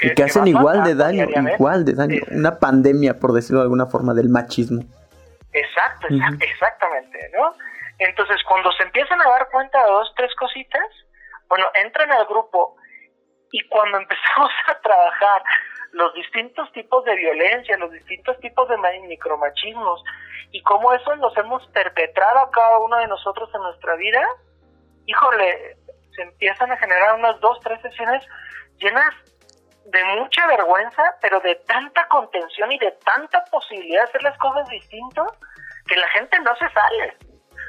y 0.00 0.12
que, 0.12 0.24
hacen 0.24 0.48
igual 0.48 0.82
de 0.82 0.96
daño, 0.96 1.26
igual 1.54 1.84
de 1.84 1.94
daño, 1.94 2.20
una 2.32 2.58
pandemia, 2.58 3.18
por 3.20 3.32
decirlo 3.32 3.60
de 3.60 3.66
alguna 3.66 3.86
forma, 3.86 4.12
del 4.12 4.28
machismo. 4.28 4.82
Exacto, 5.52 6.08
exactamente, 6.40 7.30
¿no? 7.32 7.54
Entonces, 7.98 8.38
cuando 8.48 8.72
se 8.72 8.82
empiezan 8.82 9.20
a 9.20 9.28
dar 9.28 9.48
cuenta 9.48 9.78
de 9.84 9.90
dos, 9.90 10.12
tres 10.16 10.34
cositas, 10.34 10.86
bueno, 11.48 11.66
entran 11.74 12.10
al 12.10 12.26
grupo 12.26 12.76
y 13.52 13.66
cuando 13.68 13.98
empezamos 14.02 14.50
a 14.66 14.80
trabajar 14.80 15.42
los 15.92 16.14
distintos 16.14 16.70
tipos 16.72 17.04
de 17.04 17.14
violencia, 17.16 17.76
los 17.78 17.90
distintos 17.92 18.38
tipos 18.40 18.68
de 18.68 18.76
micromachismos 19.06 20.02
y 20.50 20.62
cómo 20.62 20.92
eso 20.92 21.14
los 21.16 21.36
hemos 21.36 21.66
perpetrado 21.68 22.38
a 22.40 22.50
cada 22.50 22.78
uno 22.78 22.96
de 22.96 23.06
nosotros 23.06 23.50
en 23.54 23.62
nuestra 23.62 23.96
vida, 23.96 24.24
híjole, 25.06 25.76
se 26.14 26.22
empiezan 26.22 26.72
a 26.72 26.76
generar 26.76 27.14
unas 27.16 27.40
dos, 27.40 27.58
tres 27.60 27.80
sesiones 27.82 28.24
llenas 28.78 29.14
de 29.86 30.04
mucha 30.16 30.46
vergüenza, 30.46 31.02
pero 31.20 31.40
de 31.40 31.54
tanta 31.66 32.06
contención 32.08 32.70
y 32.72 32.78
de 32.78 32.92
tanta 33.04 33.44
posibilidad 33.46 34.02
de 34.02 34.08
hacer 34.08 34.22
las 34.22 34.38
cosas 34.38 34.68
distintas 34.68 35.26
que 35.86 35.96
la 35.96 36.08
gente 36.10 36.38
no 36.40 36.54
se 36.56 36.68
sale. 36.70 37.16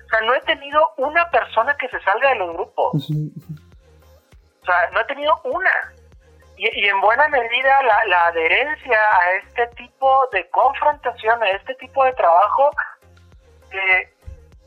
O 0.06 0.10
sea, 0.10 0.22
no 0.22 0.34
he 0.34 0.42
tenido 0.42 0.82
una 0.98 1.30
persona 1.30 1.76
que 1.78 1.88
se 1.88 2.00
salga 2.02 2.30
de 2.30 2.36
los 2.36 2.54
grupos. 2.54 3.10
O 4.62 4.66
sea, 4.66 4.90
no 4.92 5.00
he 5.00 5.06
tenido 5.06 5.40
una. 5.46 5.94
Y, 6.62 6.88
en 6.90 7.00
buena 7.00 7.26
medida 7.30 7.82
la, 8.10 8.28
adherencia 8.28 8.98
a 8.98 9.32
este 9.38 9.66
tipo 9.78 10.28
de 10.34 10.46
confrontación, 10.50 11.42
a 11.42 11.52
este 11.52 11.74
tipo 11.76 12.04
de 12.04 12.12
trabajo, 12.12 12.70
eh, 13.72 14.10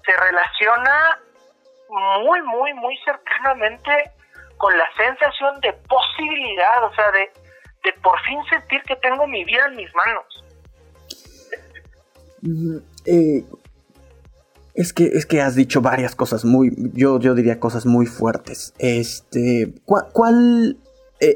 se 0.02 0.16
relaciona 0.16 1.18
muy, 2.24 2.40
muy, 2.42 2.72
muy 2.72 2.96
cercanamente 3.05 4.11
con 4.57 4.76
la 4.78 4.87
sensación 4.96 5.61
de 5.61 5.74
posibilidad, 5.87 6.83
o 6.83 6.94
sea, 6.94 7.11
de, 7.11 7.31
de 7.85 7.92
por 8.02 8.18
fin 8.22 8.38
sentir 8.48 8.83
que 8.85 8.96
tengo 8.96 9.26
mi 9.26 9.44
vida 9.44 9.66
en 9.66 9.76
mis 9.76 9.90
manos. 9.94 10.44
Eh, 13.05 13.44
es 14.74 14.94
que, 14.94 15.05
es 15.09 15.26
que 15.26 15.42
has 15.42 15.55
dicho 15.57 15.83
varias 15.83 16.14
cosas 16.14 16.46
muy, 16.46 16.72
yo, 16.94 17.20
yo 17.20 17.35
diría 17.35 17.61
cosas 17.61 17.85
muy 17.85 18.07
fuertes. 18.07 18.72
Este, 18.78 19.74
¿cuál, 19.85 20.78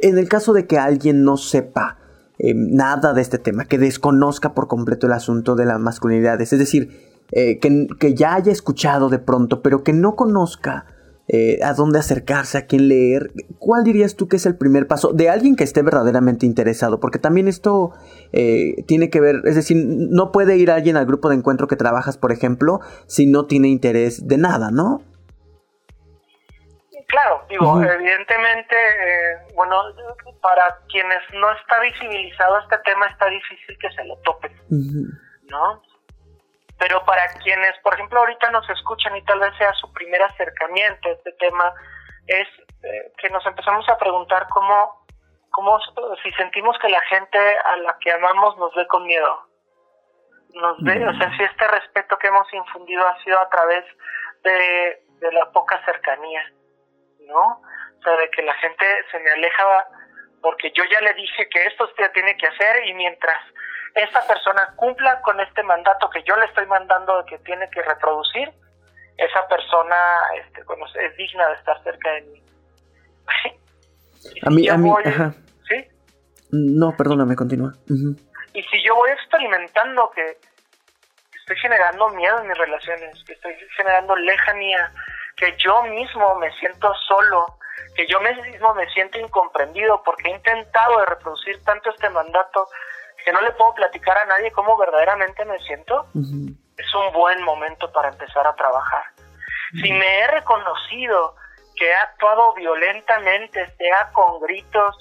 en 0.03 0.19
el 0.19 0.29
caso 0.29 0.53
de 0.53 0.67
que 0.67 0.79
alguien 0.79 1.23
no 1.23 1.37
sepa 1.37 1.99
eh, 2.39 2.53
nada 2.55 3.15
de 3.15 3.23
este 3.23 3.39
tema, 3.39 3.65
que 3.65 3.79
desconozca 3.79 4.55
por 4.55 4.69
completo 4.69 5.07
el 5.07 5.13
asunto 5.13 5.55
de 5.55 5.65
la 5.65 5.79
masculinidad, 5.79 6.41
es 6.41 6.51
decir, 6.51 6.91
eh, 7.33 7.59
que, 7.59 7.87
que, 7.99 8.15
ya 8.15 8.35
haya 8.35 8.53
escuchado 8.53 9.09
de 9.09 9.19
pronto, 9.19 9.63
pero 9.63 9.83
que 9.83 9.93
no 9.93 10.15
conozca 10.17 10.87
eh, 11.29 11.59
a 11.65 11.75
dónde 11.75 11.99
acercarse, 11.99 12.57
a 12.57 12.67
quién 12.67 12.87
leer. 12.87 13.33
¿Cuál 13.59 13.83
dirías 13.83 14.15
tú 14.15 14.29
que 14.29 14.37
es 14.37 14.47
el 14.47 14.55
primer 14.55 14.87
paso 14.87 15.13
de 15.13 15.29
alguien 15.29 15.57
que 15.57 15.65
esté 15.65 15.83
verdaderamente 15.83 16.47
interesado? 16.47 17.01
Porque 17.01 17.19
también 17.19 17.49
esto 17.49 17.91
eh, 18.33 18.85
tiene 18.87 19.11
que 19.11 19.21
ver, 19.21 19.43
es 19.45 19.57
decir, 19.57 19.77
no 19.77 20.31
puede 20.31 20.57
ir 20.57 20.71
alguien 20.71 20.97
al 20.97 21.05
grupo 21.05 21.29
de 21.29 21.35
encuentro 21.35 21.67
que 21.67 21.75
trabajas, 21.75 22.17
por 22.17 22.31
ejemplo, 22.31 22.79
si 23.09 23.27
no 23.27 23.47
tiene 23.47 23.69
interés 23.69 24.29
de 24.29 24.39
nada, 24.39 24.71
¿no? 24.71 25.03
Claro, 27.09 27.45
digo, 27.49 27.81
evidentemente, 27.83 28.75
eh, 28.77 29.37
bueno, 29.55 29.81
para 30.43 30.79
quienes 30.89 31.23
no 31.35 31.51
está 31.53 31.79
visibilizado 31.81 32.59
este 32.59 32.79
tema 32.79 33.07
está 33.07 33.27
difícil 33.27 33.79
que 33.79 33.91
se 33.93 34.05
lo 34.05 34.17
topen, 34.23 34.53
¿no? 35.49 35.83
Pero 36.79 37.05
para 37.05 37.29
quienes, 37.45 37.79
por 37.83 37.95
ejemplo, 37.95 38.19
ahorita 38.19 38.51
nos 38.51 38.69
escuchan 38.71 39.17
y 39.17 39.25
tal 39.25 39.39
vez 39.39 39.57
sea 39.57 39.73
su 39.75 39.93
primer 39.93 40.21
acercamiento 40.23 41.09
a 41.09 41.13
este 41.13 41.33
tema, 41.33 41.73
es 42.27 42.49
eh, 42.83 43.13
que 43.19 43.31
nos 43.31 43.47
empezamos 43.47 43.89
a 43.89 43.99
preguntar 43.99 44.49
cómo, 44.51 45.07
cómo, 45.51 45.79
si 46.25 46.33
sentimos 46.33 46.77
que 46.81 46.89
la 46.89 47.01
gente 47.03 47.39
a 47.39 47.77
la 47.79 47.97
que 48.01 48.11
amamos 48.13 48.59
nos 48.59 48.75
ve 48.75 48.87
con 48.89 49.07
miedo. 49.07 49.47
Nos 50.55 50.83
ve, 50.83 51.07
o 51.07 51.15
sea, 51.19 51.37
si 51.37 51.43
este 51.45 51.69
respeto 51.69 52.19
que 52.19 52.27
hemos 52.27 52.53
infundido 52.53 53.07
ha 53.07 53.23
sido 53.23 53.39
a 53.39 53.49
través 53.49 53.85
de, 54.43 55.03
de 55.21 55.33
la 55.33 55.51
poca 55.53 55.83
cercanía, 55.85 56.43
¿no? 57.27 57.61
O 57.61 58.03
sea, 58.03 58.17
de 58.17 58.31
que 58.31 58.43
la 58.43 58.55
gente 58.55 58.87
se 59.11 59.19
me 59.21 59.31
aleja 59.31 59.65
porque 60.41 60.71
yo 60.77 60.85
ya 60.85 61.01
le 61.01 61.15
dije 61.15 61.49
que 61.51 61.65
esto 61.65 61.85
usted 61.85 62.11
tiene 62.13 62.37
que 62.37 62.47
hacer 62.47 62.87
y 62.87 62.95
mientras 62.95 63.37
esa 63.95 64.27
persona 64.27 64.75
cumpla 64.77 65.21
con 65.23 65.41
este 65.41 65.63
mandato 65.63 66.09
que 66.11 66.23
yo 66.23 66.37
le 66.37 66.45
estoy 66.47 66.67
mandando 66.67 67.23
de 67.23 67.31
que 67.31 67.39
tiene 67.39 67.69
que 67.71 67.83
reproducir, 67.83 68.53
esa 69.17 69.49
persona 69.49 69.97
este, 70.45 70.61
es 70.61 71.17
digna 71.17 71.49
de 71.49 71.55
estar 71.55 71.83
cerca 71.83 72.13
de 72.13 72.23
mí. 72.23 72.43
a 74.43 74.51
mí, 74.51 74.69
a 74.69 74.77
mí, 74.77 74.91
¿sí? 75.69 75.89
No, 76.53 76.95
perdóname, 76.97 77.35
continúa. 77.35 77.73
Y 78.53 78.63
si 78.63 78.83
yo 78.85 78.95
voy 78.95 79.11
experimentando 79.11 80.11
que 80.15 80.37
estoy 81.39 81.57
generando 81.57 82.09
miedo 82.11 82.39
en 82.41 82.49
mis 82.49 82.59
relaciones, 82.59 83.25
que 83.25 83.33
estoy 83.33 83.55
generando 83.77 84.15
lejanía, 84.17 84.93
que 85.37 85.55
yo 85.59 85.83
mismo 85.85 86.35
me 86.37 86.51
siento 86.59 86.93
solo, 87.07 87.59
que 87.95 88.07
yo 88.07 88.21
mismo 88.21 88.75
me 88.75 88.89
siento 88.91 89.19
incomprendido 89.19 90.03
porque 90.03 90.29
he 90.29 90.35
intentado 90.35 90.99
de 90.99 91.07
reproducir 91.07 91.63
tanto 91.65 91.91
este 91.91 92.11
mandato 92.11 92.69
que 93.25 93.33
no 93.33 93.41
le 93.41 93.51
puedo 93.53 93.75
platicar 93.75 94.17
a 94.19 94.25
nadie 94.25 94.53
cómo 94.53 94.77
verdaderamente 94.77 95.45
me 95.45 95.59
siento, 95.61 96.07
es 96.15 96.95
un 96.95 97.13
buen 97.13 97.43
momento 97.43 97.91
para 97.93 98.09
empezar 98.09 98.47
a 98.47 98.55
trabajar. 98.55 99.03
Si 99.83 99.93
me 99.93 100.21
he 100.21 100.27
reconocido 100.29 101.35
que 101.75 101.89
he 101.89 101.95
actuado 101.95 102.55
violentamente, 102.55 103.67
sea 103.77 104.11
con 104.13 104.41
gritos, 104.41 104.97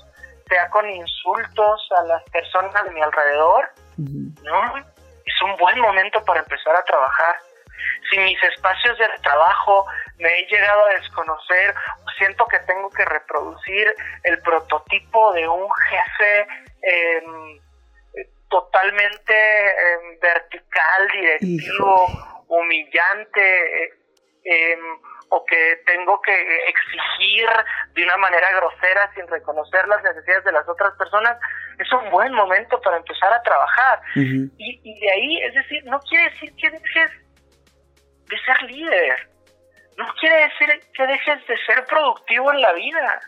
sea 0.50 0.70
con 0.70 0.90
insultos 0.90 1.90
a 1.98 2.04
las 2.04 2.24
personas 2.30 2.84
de 2.84 2.92
mi 2.92 3.02
alrededor, 3.02 3.70
¿no? 3.98 4.78
Es 4.78 5.42
un 5.44 5.56
buen 5.58 5.80
momento 5.80 6.24
para 6.24 6.40
empezar 6.40 6.76
a 6.76 6.84
trabajar. 6.84 7.36
Si 8.10 8.18
mis 8.20 8.42
espacios 8.44 8.98
de 8.98 9.08
trabajo 9.22 9.86
me 10.18 10.30
he 10.30 10.46
llegado 10.48 10.86
a 10.86 10.94
desconocer, 11.00 11.74
siento 12.18 12.46
que 12.48 12.60
tengo 12.60 12.90
que 12.90 13.06
reproducir 13.06 13.94
el 14.24 14.40
prototipo 14.42 15.34
de 15.34 15.48
un 15.48 15.70
jefe 15.72 16.48
eh, 16.82 17.24
totalmente 18.50 19.34
em, 19.34 20.20
vertical, 20.20 21.08
directivo, 21.12 22.08
humillante, 22.48 23.84
eh, 23.84 23.90
em, 24.46 24.80
o 25.30 25.44
que 25.44 25.82
tengo 25.86 26.22
que 26.22 26.32
exigir 26.68 27.50
de 27.94 28.04
una 28.04 28.18
manera 28.18 28.52
grosera 28.52 29.12
sin 29.16 29.28
reconocer 29.28 29.88
las 29.88 30.04
necesidades 30.04 30.44
de 30.46 30.52
las 30.52 30.70
otras 30.70 30.94
personas, 30.98 31.38
es 31.80 31.92
un 31.92 32.10
buen 32.12 32.32
momento 32.34 32.80
para 32.82 32.98
empezar 32.98 33.34
a 33.34 33.42
trabajar. 33.42 34.02
y, 34.16 34.50
y 34.58 35.00
de 35.00 35.12
ahí, 35.12 35.42
es 35.42 35.54
decir, 35.56 35.84
no 35.86 36.00
quiere 36.02 36.30
decir 36.30 36.56
que 36.56 36.70
dejes 36.70 37.12
de 38.30 38.38
ser 38.40 38.62
líder, 38.64 39.30
no 39.98 40.06
quiere 40.20 40.36
decir 40.48 40.82
que 40.94 41.08
dejes 41.08 41.48
de 41.48 41.58
ser 41.66 41.86
productivo 41.86 42.52
en 42.52 42.62
la 42.62 42.74
vida. 42.74 43.22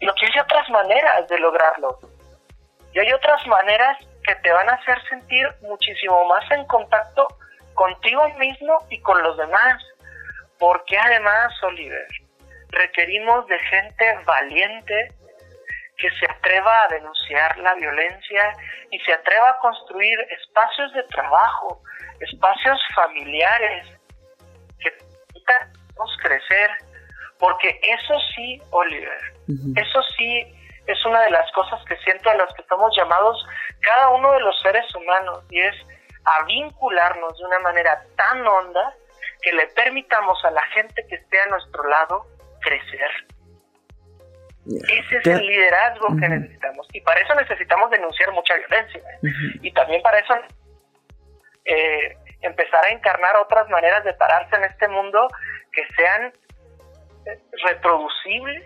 Lo 0.00 0.12
que 0.14 0.26
hay 0.26 0.38
otras 0.40 0.68
maneras 0.70 1.28
de 1.28 1.38
lograrlo. 1.38 1.98
Y 2.92 2.98
hay 2.98 3.12
otras 3.12 3.46
maneras 3.46 3.96
que 4.24 4.34
te 4.36 4.50
van 4.50 4.68
a 4.68 4.74
hacer 4.74 5.00
sentir 5.08 5.46
muchísimo 5.62 6.24
más 6.24 6.50
en 6.50 6.64
contacto 6.66 7.28
contigo 7.74 8.28
mismo 8.38 8.86
y 8.90 9.00
con 9.02 9.22
los 9.22 9.36
demás. 9.36 9.80
Porque 10.58 10.98
además, 10.98 11.52
Oliver, 11.62 12.06
requerimos 12.70 13.46
de 13.46 13.58
gente 13.60 14.18
valiente 14.24 15.12
que 15.96 16.10
se 16.10 16.26
atreva 16.26 16.82
a 16.82 16.88
denunciar 16.88 17.56
la 17.58 17.74
violencia 17.74 18.52
y 18.90 18.98
se 19.00 19.12
atreva 19.12 19.50
a 19.50 19.58
construir 19.58 20.18
espacios 20.42 20.92
de 20.92 21.02
trabajo, 21.04 21.82
espacios 22.20 22.80
familiares 22.94 23.97
podamos 25.94 26.16
crecer. 26.22 26.70
Porque 27.38 27.68
eso 27.82 28.14
sí, 28.34 28.60
Oliver, 28.70 29.20
eso 29.76 30.02
sí 30.16 30.54
es 30.86 31.06
una 31.06 31.20
de 31.20 31.30
las 31.30 31.50
cosas 31.52 31.80
que 31.84 31.96
siento 31.98 32.30
a 32.30 32.34
las 32.34 32.52
que 32.54 32.62
estamos 32.62 32.92
llamados 32.96 33.46
cada 33.80 34.08
uno 34.08 34.32
de 34.32 34.40
los 34.40 34.58
seres 34.60 34.84
humanos 34.94 35.44
y 35.50 35.60
es 35.60 35.74
a 36.24 36.44
vincularnos 36.44 37.38
de 37.38 37.44
una 37.44 37.60
manera 37.60 38.02
tan 38.16 38.44
honda 38.46 38.92
que 39.42 39.52
le 39.52 39.68
permitamos 39.68 40.44
a 40.44 40.50
la 40.50 40.62
gente 40.74 41.06
que 41.08 41.14
esté 41.14 41.40
a 41.40 41.46
nuestro 41.46 41.88
lado 41.88 42.26
crecer. 42.60 43.10
Ese 44.66 45.16
es 45.18 45.26
el 45.26 45.46
liderazgo 45.46 46.08
que 46.20 46.28
necesitamos. 46.28 46.86
Y 46.92 47.00
para 47.00 47.20
eso 47.20 47.34
necesitamos 47.34 47.90
denunciar 47.90 48.32
mucha 48.32 48.54
violencia. 48.54 49.02
Y 49.62 49.72
también 49.72 50.02
para 50.02 50.18
eso 50.18 50.34
eh, 51.68 52.16
empezar 52.40 52.84
a 52.84 52.88
encarnar 52.88 53.36
otras 53.36 53.68
maneras 53.68 54.04
de 54.04 54.14
pararse 54.14 54.56
en 54.56 54.64
este 54.64 54.88
mundo 54.88 55.28
que 55.72 55.82
sean 55.96 56.32
eh, 57.26 57.38
reproducibles, 57.64 58.64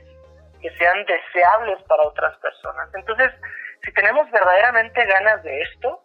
que 0.61 0.71
sean 0.77 1.05
deseables 1.05 1.83
para 1.88 2.05
otras 2.05 2.37
personas. 2.38 2.88
Entonces, 2.95 3.33
si 3.85 3.93
tenemos 3.93 4.31
verdaderamente 4.31 5.05
ganas 5.05 5.43
de 5.43 5.62
esto, 5.62 6.01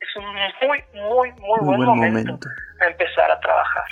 es 0.00 0.16
un 0.16 0.26
muy, 0.26 0.84
muy, 0.92 1.32
muy, 1.32 1.60
buen, 1.60 1.82
momento, 1.82 2.38
a 2.80 2.86
empezar 2.86 3.30
a 3.30 3.40
trabajar. 3.40 3.86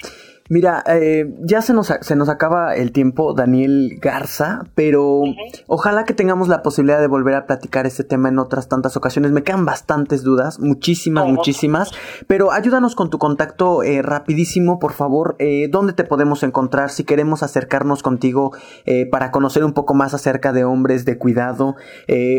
Mira, 0.55 0.85
eh, 0.87 1.35
ya 1.40 1.62
se 1.62 1.75
nos, 1.75 1.93
se 2.01 2.14
nos 2.14 2.29
acaba 2.29 2.77
el 2.77 2.93
tiempo, 2.93 3.35
Daniel 3.35 3.99
Garza, 4.01 4.62
pero 4.77 5.25
ojalá 5.67 6.05
que 6.05 6.14
tengamos 6.14 6.47
la 6.47 6.62
posibilidad 6.62 7.01
de 7.01 7.09
volver 7.09 7.35
a 7.35 7.45
platicar 7.45 7.87
este 7.87 8.05
tema 8.05 8.29
en 8.29 8.38
otras 8.38 8.69
tantas 8.69 8.97
ocasiones. 8.97 9.33
Me 9.33 9.43
quedan 9.43 9.64
bastantes 9.64 10.23
dudas, 10.23 10.61
muchísimas, 10.61 11.27
muchísimas, 11.27 11.90
pero 12.29 12.53
ayúdanos 12.53 12.95
con 12.95 13.11
tu 13.11 13.19
contacto 13.19 13.83
eh, 13.83 14.01
rapidísimo, 14.01 14.79
por 14.79 14.93
favor. 14.93 15.35
Eh, 15.40 15.67
¿Dónde 15.73 15.93
te 15.93 16.05
podemos 16.05 16.45
encontrar 16.45 16.90
si 16.90 17.03
queremos 17.03 17.43
acercarnos 17.43 18.05
contigo 18.05 18.53
eh, 18.87 19.07
para 19.11 19.33
conocer 19.33 19.64
un 19.64 19.73
poco 19.73 19.95
más 19.95 20.14
acerca 20.14 20.53
de 20.53 20.62
hombres 20.62 21.05
de 21.05 21.19
cuidado? 21.19 21.75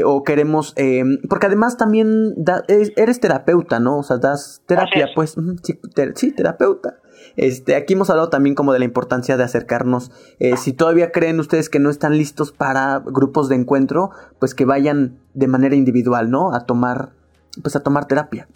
o 0.06 0.24
queremos, 0.24 0.74
porque 1.28 1.48
además 1.48 1.76
también 1.76 2.34
eres 2.68 3.20
terapeuta, 3.20 3.82
¿no? 3.82 3.98
O 3.98 4.04
sea, 4.04 4.20
das 4.20 4.62
terapia, 4.68 5.10
pues, 5.14 5.36
sí, 6.16 6.32
terapeuta. 6.32 7.00
Este, 7.38 7.76
aquí 7.76 7.94
hemos 7.94 8.10
hablado 8.10 8.30
también 8.30 8.56
como 8.56 8.74
de 8.74 8.80
la 8.80 8.86
importancia 8.86 9.38
de 9.38 9.44
acercarnos. 9.44 10.12
Eh, 10.40 10.58
si 10.58 10.74
todavía 10.74 11.12
creen 11.12 11.40
ustedes 11.40 11.70
que 11.70 11.80
no 11.80 11.90
están 11.90 12.18
listos 12.18 12.52
para 12.52 13.02
grupos 13.04 13.50
de 13.50 13.56
encuentro, 13.56 14.12
pues 14.40 14.56
que 14.56 14.66
vayan 14.66 15.20
de 15.34 15.48
manera 15.48 15.76
individual, 15.76 16.32
¿no? 16.32 16.54
A 16.54 16.66
tomar, 16.66 17.10
pues 17.62 17.76
a 17.76 17.84
tomar 17.84 18.06
terapia. 18.06 18.48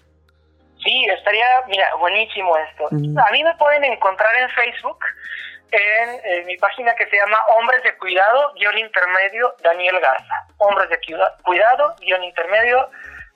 Sí, 0.83 1.05
estaría, 1.17 1.45
mira, 1.67 1.87
buenísimo 1.99 2.55
esto. 2.57 2.87
A 2.87 3.31
mí 3.31 3.43
me 3.43 3.55
pueden 3.57 3.83
encontrar 3.83 4.33
en 4.35 4.49
Facebook, 4.49 4.97
en, 5.71 6.45
mi 6.45 6.57
página 6.57 6.95
que 6.95 7.05
se 7.07 7.17
llama 7.17 7.37
Hombres 7.57 7.83
de 7.83 7.95
Cuidado, 7.97 8.53
guion 8.55 8.77
intermedio, 8.77 9.53
Daniel 9.61 9.99
Garza. 9.99 10.33
Hombres 10.57 10.89
de 10.89 10.99
Cuidado, 11.43 11.95
guion 11.99 12.23
intermedio, 12.23 12.89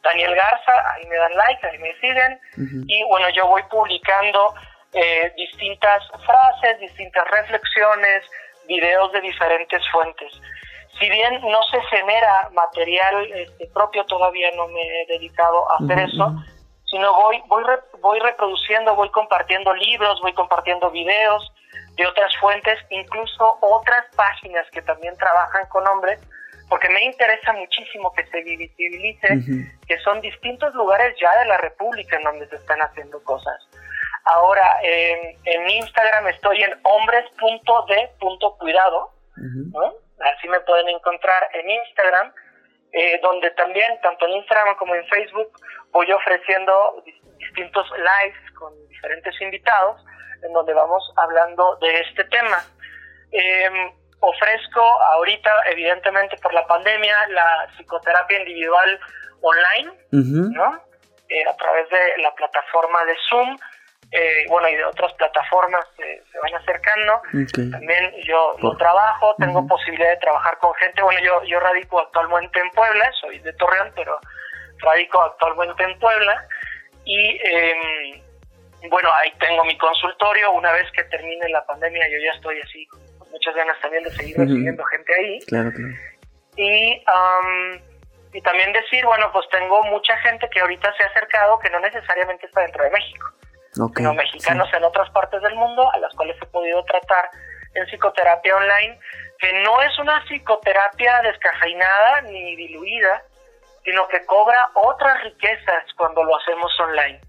Daniel 0.04 0.36
Garza, 0.36 0.72
ahí 0.94 1.06
me 1.08 1.18
dan 1.18 1.36
like, 1.36 1.68
ahí 1.68 1.78
me 1.80 1.94
siguen. 2.00 2.40
Y 2.88 3.04
bueno, 3.10 3.28
yo 3.36 3.48
voy 3.48 3.62
publicando 3.70 4.54
eh, 4.94 5.34
distintas 5.36 6.04
frases, 6.26 6.80
distintas 6.80 7.28
reflexiones, 7.32 8.24
videos 8.68 9.12
de 9.12 9.22
diferentes 9.22 9.82
fuentes. 9.92 10.32
Si 11.00 11.10
bien 11.10 11.42
no 11.42 11.64
se 11.72 11.82
genera 11.96 12.50
material 12.54 13.26
este, 13.34 13.68
propio, 13.74 14.06
todavía 14.06 14.50
no 14.56 14.68
me 14.68 14.82
he 14.82 15.06
dedicado 15.08 15.70
a 15.72 15.78
hacer 15.78 16.00
eso, 16.00 16.36
sino 16.86 17.14
voy, 17.14 17.42
voy, 17.48 17.64
voy 18.00 18.20
reproduciendo, 18.20 18.96
voy 18.96 19.10
compartiendo 19.10 19.74
libros, 19.74 20.22
voy 20.22 20.34
compartiendo 20.34 20.92
videos 20.92 21.52
de 21.96 22.06
otras 22.06 22.36
fuentes, 22.38 22.78
incluso 22.90 23.58
otras 23.62 24.06
páginas 24.16 24.68
que 24.72 24.82
también 24.84 25.16
trabajan 25.18 25.68
con 25.70 25.88
hombres, 25.88 26.20
porque 26.70 26.90
me 26.90 27.04
interesa 27.04 27.54
muchísimo 27.54 28.14
que 28.14 28.26
se 28.28 28.42
visibilice 28.44 29.28
que 29.88 29.98
son 30.00 30.22
distintos 30.22 30.74
lugares 30.76 31.16
ya 31.20 31.36
de 31.40 31.46
la 31.46 31.58
República 31.58 32.18
en 32.18 32.24
donde 32.24 32.48
se 32.48 32.56
están 32.56 32.82
haciendo 32.82 33.24
cosas. 33.24 33.56
Ahora, 34.26 34.80
en 34.82 35.70
Instagram 35.70 36.28
estoy 36.28 36.64
en 36.64 36.74
hombres.de.cuidado, 36.84 39.12
así 40.20 40.48
me 40.48 40.60
pueden 40.62 40.88
encontrar 40.90 41.50
en 41.54 41.70
Instagram, 41.70 42.34
eh, 42.94 43.20
donde 43.22 43.52
también, 43.52 44.00
tanto 44.02 44.26
en 44.28 44.34
Instagram 44.34 44.76
como 44.78 44.96
en 44.96 45.06
Facebook, 45.08 45.52
voy 45.92 46.12
ofreciendo 46.12 47.04
distintos 47.40 47.88
lives 47.98 48.52
con 48.58 48.74
diferentes 48.88 49.40
invitados, 49.42 50.04
en 50.44 50.54
donde 50.54 50.74
vamos 50.74 51.12
hablando 51.18 51.76
de 51.78 52.00
este 52.02 52.24
tema. 52.26 52.64
Em, 53.32 53.92
ofrezco 54.20 54.82
ahorita, 54.82 55.52
evidentemente 55.72 56.38
por 56.38 56.54
la 56.54 56.68
pandemia, 56.68 57.28
la 57.30 57.68
psicoterapia 57.76 58.40
individual 58.40 59.00
online, 59.42 59.92
¿no? 60.12 60.80
Eh, 61.30 61.44
a 61.50 61.58
través 61.58 61.90
de 61.90 62.22
la 62.22 62.32
plataforma 62.36 63.04
de 63.06 63.16
Zoom 63.30 63.58
eh, 64.16 64.46
bueno, 64.48 64.70
y 64.70 64.76
de 64.76 64.86
otras 64.86 65.12
plataformas 65.14 65.84
se 65.98 66.40
van 66.40 66.54
acercando. 66.62 67.20
También 67.72 68.14
yo 68.24 68.56
lo 68.62 68.78
trabajo, 68.78 69.36
tengo 69.40 69.66
posibilidad 69.66 70.12
de 70.12 70.18
trabajar 70.18 70.56
con 70.60 70.72
gente. 70.76 71.02
Bueno, 71.02 71.20
yo, 71.24 71.44
yo 71.46 71.60
radico 71.60 72.00
actualmente 72.00 72.60
en 72.60 72.70
Puebla, 72.70 73.12
soy 73.20 73.40
de 73.40 73.52
Torreón, 73.54 73.92
pero 73.96 74.20
radico 74.78 75.20
actualmente 75.20 75.84
en 75.84 75.98
Puebla. 75.98 76.48
Y 77.06 77.40
em, 77.44 78.22
bueno, 78.88 79.10
ahí 79.16 79.34
tengo 79.40 79.66
mi 79.66 79.76
consultorio. 79.80 80.52
Una 80.52 80.72
vez 80.74 80.86
que 80.92 81.04
termine 81.06 81.50
la 81.50 81.66
pandemia, 81.66 82.08
yo 82.08 82.18
ya 82.24 82.34
estoy 82.36 82.62
así, 82.62 82.86
con 83.18 83.32
muchas 83.32 83.56
ganas 83.56 83.80
también 83.82 84.04
de 84.04 84.12
seguir 84.12 84.38
recibiendo 84.38 84.84
gente 84.86 85.12
ahí. 85.12 85.40
Claro, 85.48 85.72
claro. 85.72 85.94
Y, 86.56 87.04
y 88.32 88.42
también 88.44 88.72
decir, 88.74 89.04
bueno, 89.06 89.32
pues 89.34 89.48
tengo 89.50 89.82
mucha 89.86 90.16
gente 90.18 90.48
que 90.52 90.60
ahorita 90.60 90.94
se 90.98 91.04
ha 91.04 91.08
acercado 91.08 91.58
que 91.58 91.72
no 91.72 91.80
necesariamente 91.80 92.46
está 92.46 92.62
dentro 92.62 92.84
de 92.84 92.92
México 92.92 93.34
sino 93.74 94.14
mexicanos 94.14 94.70
en 94.74 94.84
otras 94.84 95.10
partes 95.12 95.42
del 95.42 95.56
mundo 95.56 95.90
a 95.94 95.98
las 96.00 96.14
cuales 96.16 96.38
he 96.42 96.46
podido 96.48 96.84
tratar 96.86 97.30
en 97.74 97.86
psicoterapia 97.88 98.56
online, 98.56 99.00
que 99.40 99.64
no 99.64 99.82
es 99.82 99.98
una 100.00 100.24
psicoterapia 100.26 101.22
descafeinada 101.24 102.22
ni 102.22 102.56
diluida, 102.56 103.24
sino 103.84 104.08
que 104.08 104.26
cobra 104.26 104.70
otras 104.76 105.24
riquezas 105.24 105.84
cuando 105.98 106.24
lo 106.24 106.38
hacemos 106.38 106.72
online, 106.80 107.20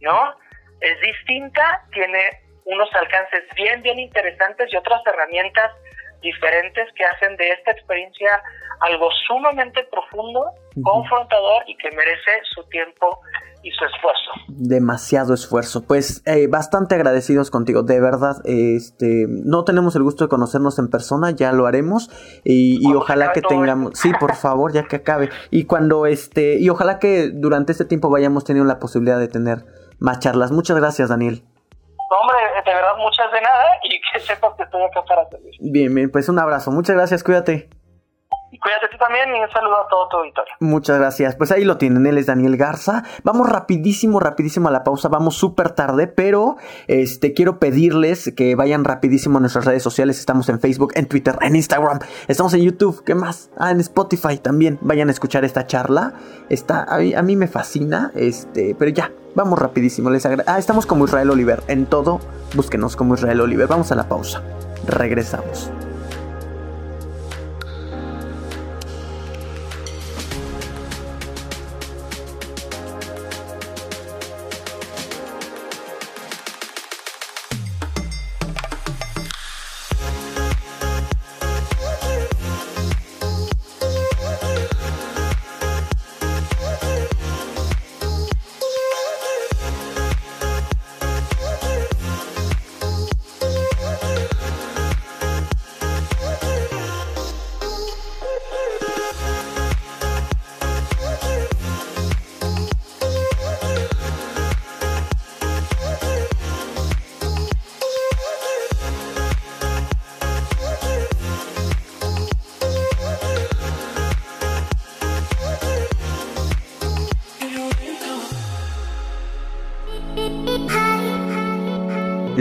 ¿no? 0.00 0.34
Es 0.80 1.00
distinta, 1.00 1.84
tiene 1.92 2.42
unos 2.64 2.88
alcances 2.94 3.42
bien, 3.54 3.82
bien 3.82 3.98
interesantes 3.98 4.72
y 4.72 4.76
otras 4.76 5.02
herramientas 5.06 5.72
diferentes 6.20 6.88
que 6.94 7.04
hacen 7.04 7.36
de 7.36 7.50
esta 7.50 7.72
experiencia 7.72 8.42
algo 8.80 9.10
sumamente 9.26 9.84
profundo, 9.84 10.44
confrontador 10.82 11.64
y 11.66 11.76
que 11.76 11.90
merece 11.90 12.40
su 12.54 12.64
tiempo 12.68 13.20
y 13.62 13.70
su 13.70 13.84
esfuerzo. 13.84 14.30
Demasiado 14.48 15.34
esfuerzo. 15.34 15.82
Pues 15.82 16.22
eh, 16.26 16.46
bastante 16.48 16.94
agradecidos 16.94 17.50
contigo, 17.50 17.82
de 17.82 18.00
verdad. 18.00 18.36
Este, 18.44 19.26
no 19.28 19.64
tenemos 19.64 19.96
el 19.96 20.02
gusto 20.02 20.24
de 20.24 20.28
conocernos 20.28 20.78
en 20.78 20.88
persona, 20.88 21.30
ya 21.30 21.52
lo 21.52 21.66
haremos 21.66 22.10
y, 22.44 22.80
ojalá 22.94 23.32
que 23.32 23.42
tengamos, 23.42 23.92
sí, 23.94 24.12
por 24.18 24.34
favor, 24.34 24.72
ya 24.72 24.84
que 24.84 24.96
acabe. 24.96 25.30
Y 25.50 25.64
cuando 25.64 26.06
este, 26.06 26.58
y 26.58 26.68
ojalá 26.68 26.98
que 26.98 27.30
durante 27.32 27.72
este 27.72 27.84
tiempo 27.84 28.10
vayamos 28.10 28.44
teniendo 28.44 28.72
la 28.72 28.78
posibilidad 28.78 29.18
de 29.18 29.28
tener 29.28 29.64
más 29.98 30.18
charlas. 30.18 30.50
Muchas 30.52 30.76
gracias, 30.76 31.08
Daniel. 31.08 31.44
hombre, 32.10 32.36
de 32.64 32.74
verdad, 32.74 32.96
muchas 32.98 33.30
de 33.32 33.40
nada 33.40 33.64
y 33.84 34.00
que 34.00 34.20
sepas 34.20 34.54
que 34.56 34.64
estoy 34.64 34.82
acá 34.82 35.02
para 35.04 35.28
servir. 35.28 35.54
Bien, 35.60 35.94
bien, 35.94 36.10
pues 36.10 36.28
un 36.28 36.38
abrazo. 36.38 36.70
Muchas 36.70 36.96
gracias, 36.96 37.22
cuídate. 37.22 37.81
Cuídate 38.62 38.86
tú 38.92 38.96
también 38.96 39.34
y 39.34 39.40
un 39.40 39.50
saludo 39.50 39.76
a 39.76 39.88
todo 39.88 40.08
tu 40.08 40.16
auditorio. 40.18 40.54
Muchas 40.60 40.96
gracias. 40.96 41.34
Pues 41.34 41.50
ahí 41.50 41.64
lo 41.64 41.78
tienen, 41.78 42.06
él 42.06 42.16
es 42.16 42.26
Daniel 42.26 42.56
Garza. 42.56 43.02
Vamos 43.24 43.48
rapidísimo, 43.48 44.20
rapidísimo 44.20 44.68
a 44.68 44.70
la 44.70 44.84
pausa. 44.84 45.08
Vamos 45.08 45.36
súper 45.36 45.70
tarde, 45.70 46.06
pero 46.06 46.56
este 46.86 47.32
quiero 47.32 47.58
pedirles 47.58 48.32
que 48.36 48.54
vayan 48.54 48.84
rapidísimo 48.84 49.38
a 49.38 49.40
nuestras 49.40 49.64
redes 49.64 49.82
sociales. 49.82 50.20
Estamos 50.20 50.48
en 50.48 50.60
Facebook, 50.60 50.92
en 50.94 51.08
Twitter, 51.08 51.36
en 51.40 51.56
Instagram. 51.56 51.98
Estamos 52.28 52.54
en 52.54 52.60
YouTube. 52.60 53.02
¿Qué 53.04 53.16
más? 53.16 53.50
Ah, 53.58 53.72
en 53.72 53.80
Spotify 53.80 54.38
también. 54.38 54.78
Vayan 54.80 55.08
a 55.08 55.10
escuchar 55.10 55.44
esta 55.44 55.66
charla. 55.66 56.12
Está, 56.48 56.84
a, 56.84 57.22
mí, 57.22 57.34
me 57.34 57.48
fascina. 57.48 58.12
Este, 58.14 58.76
pero 58.78 58.92
ya, 58.92 59.10
vamos 59.34 59.58
rapidísimo. 59.58 60.08
Les 60.08 60.24
ah, 60.24 60.58
estamos 60.58 60.86
como 60.86 61.04
Israel 61.04 61.30
Oliver. 61.30 61.64
En 61.66 61.86
todo, 61.86 62.20
búsquenos 62.54 62.94
como 62.94 63.14
Israel 63.14 63.40
Oliver. 63.40 63.66
Vamos 63.66 63.90
a 63.90 63.96
la 63.96 64.08
pausa. 64.08 64.40
Regresamos. 64.86 65.68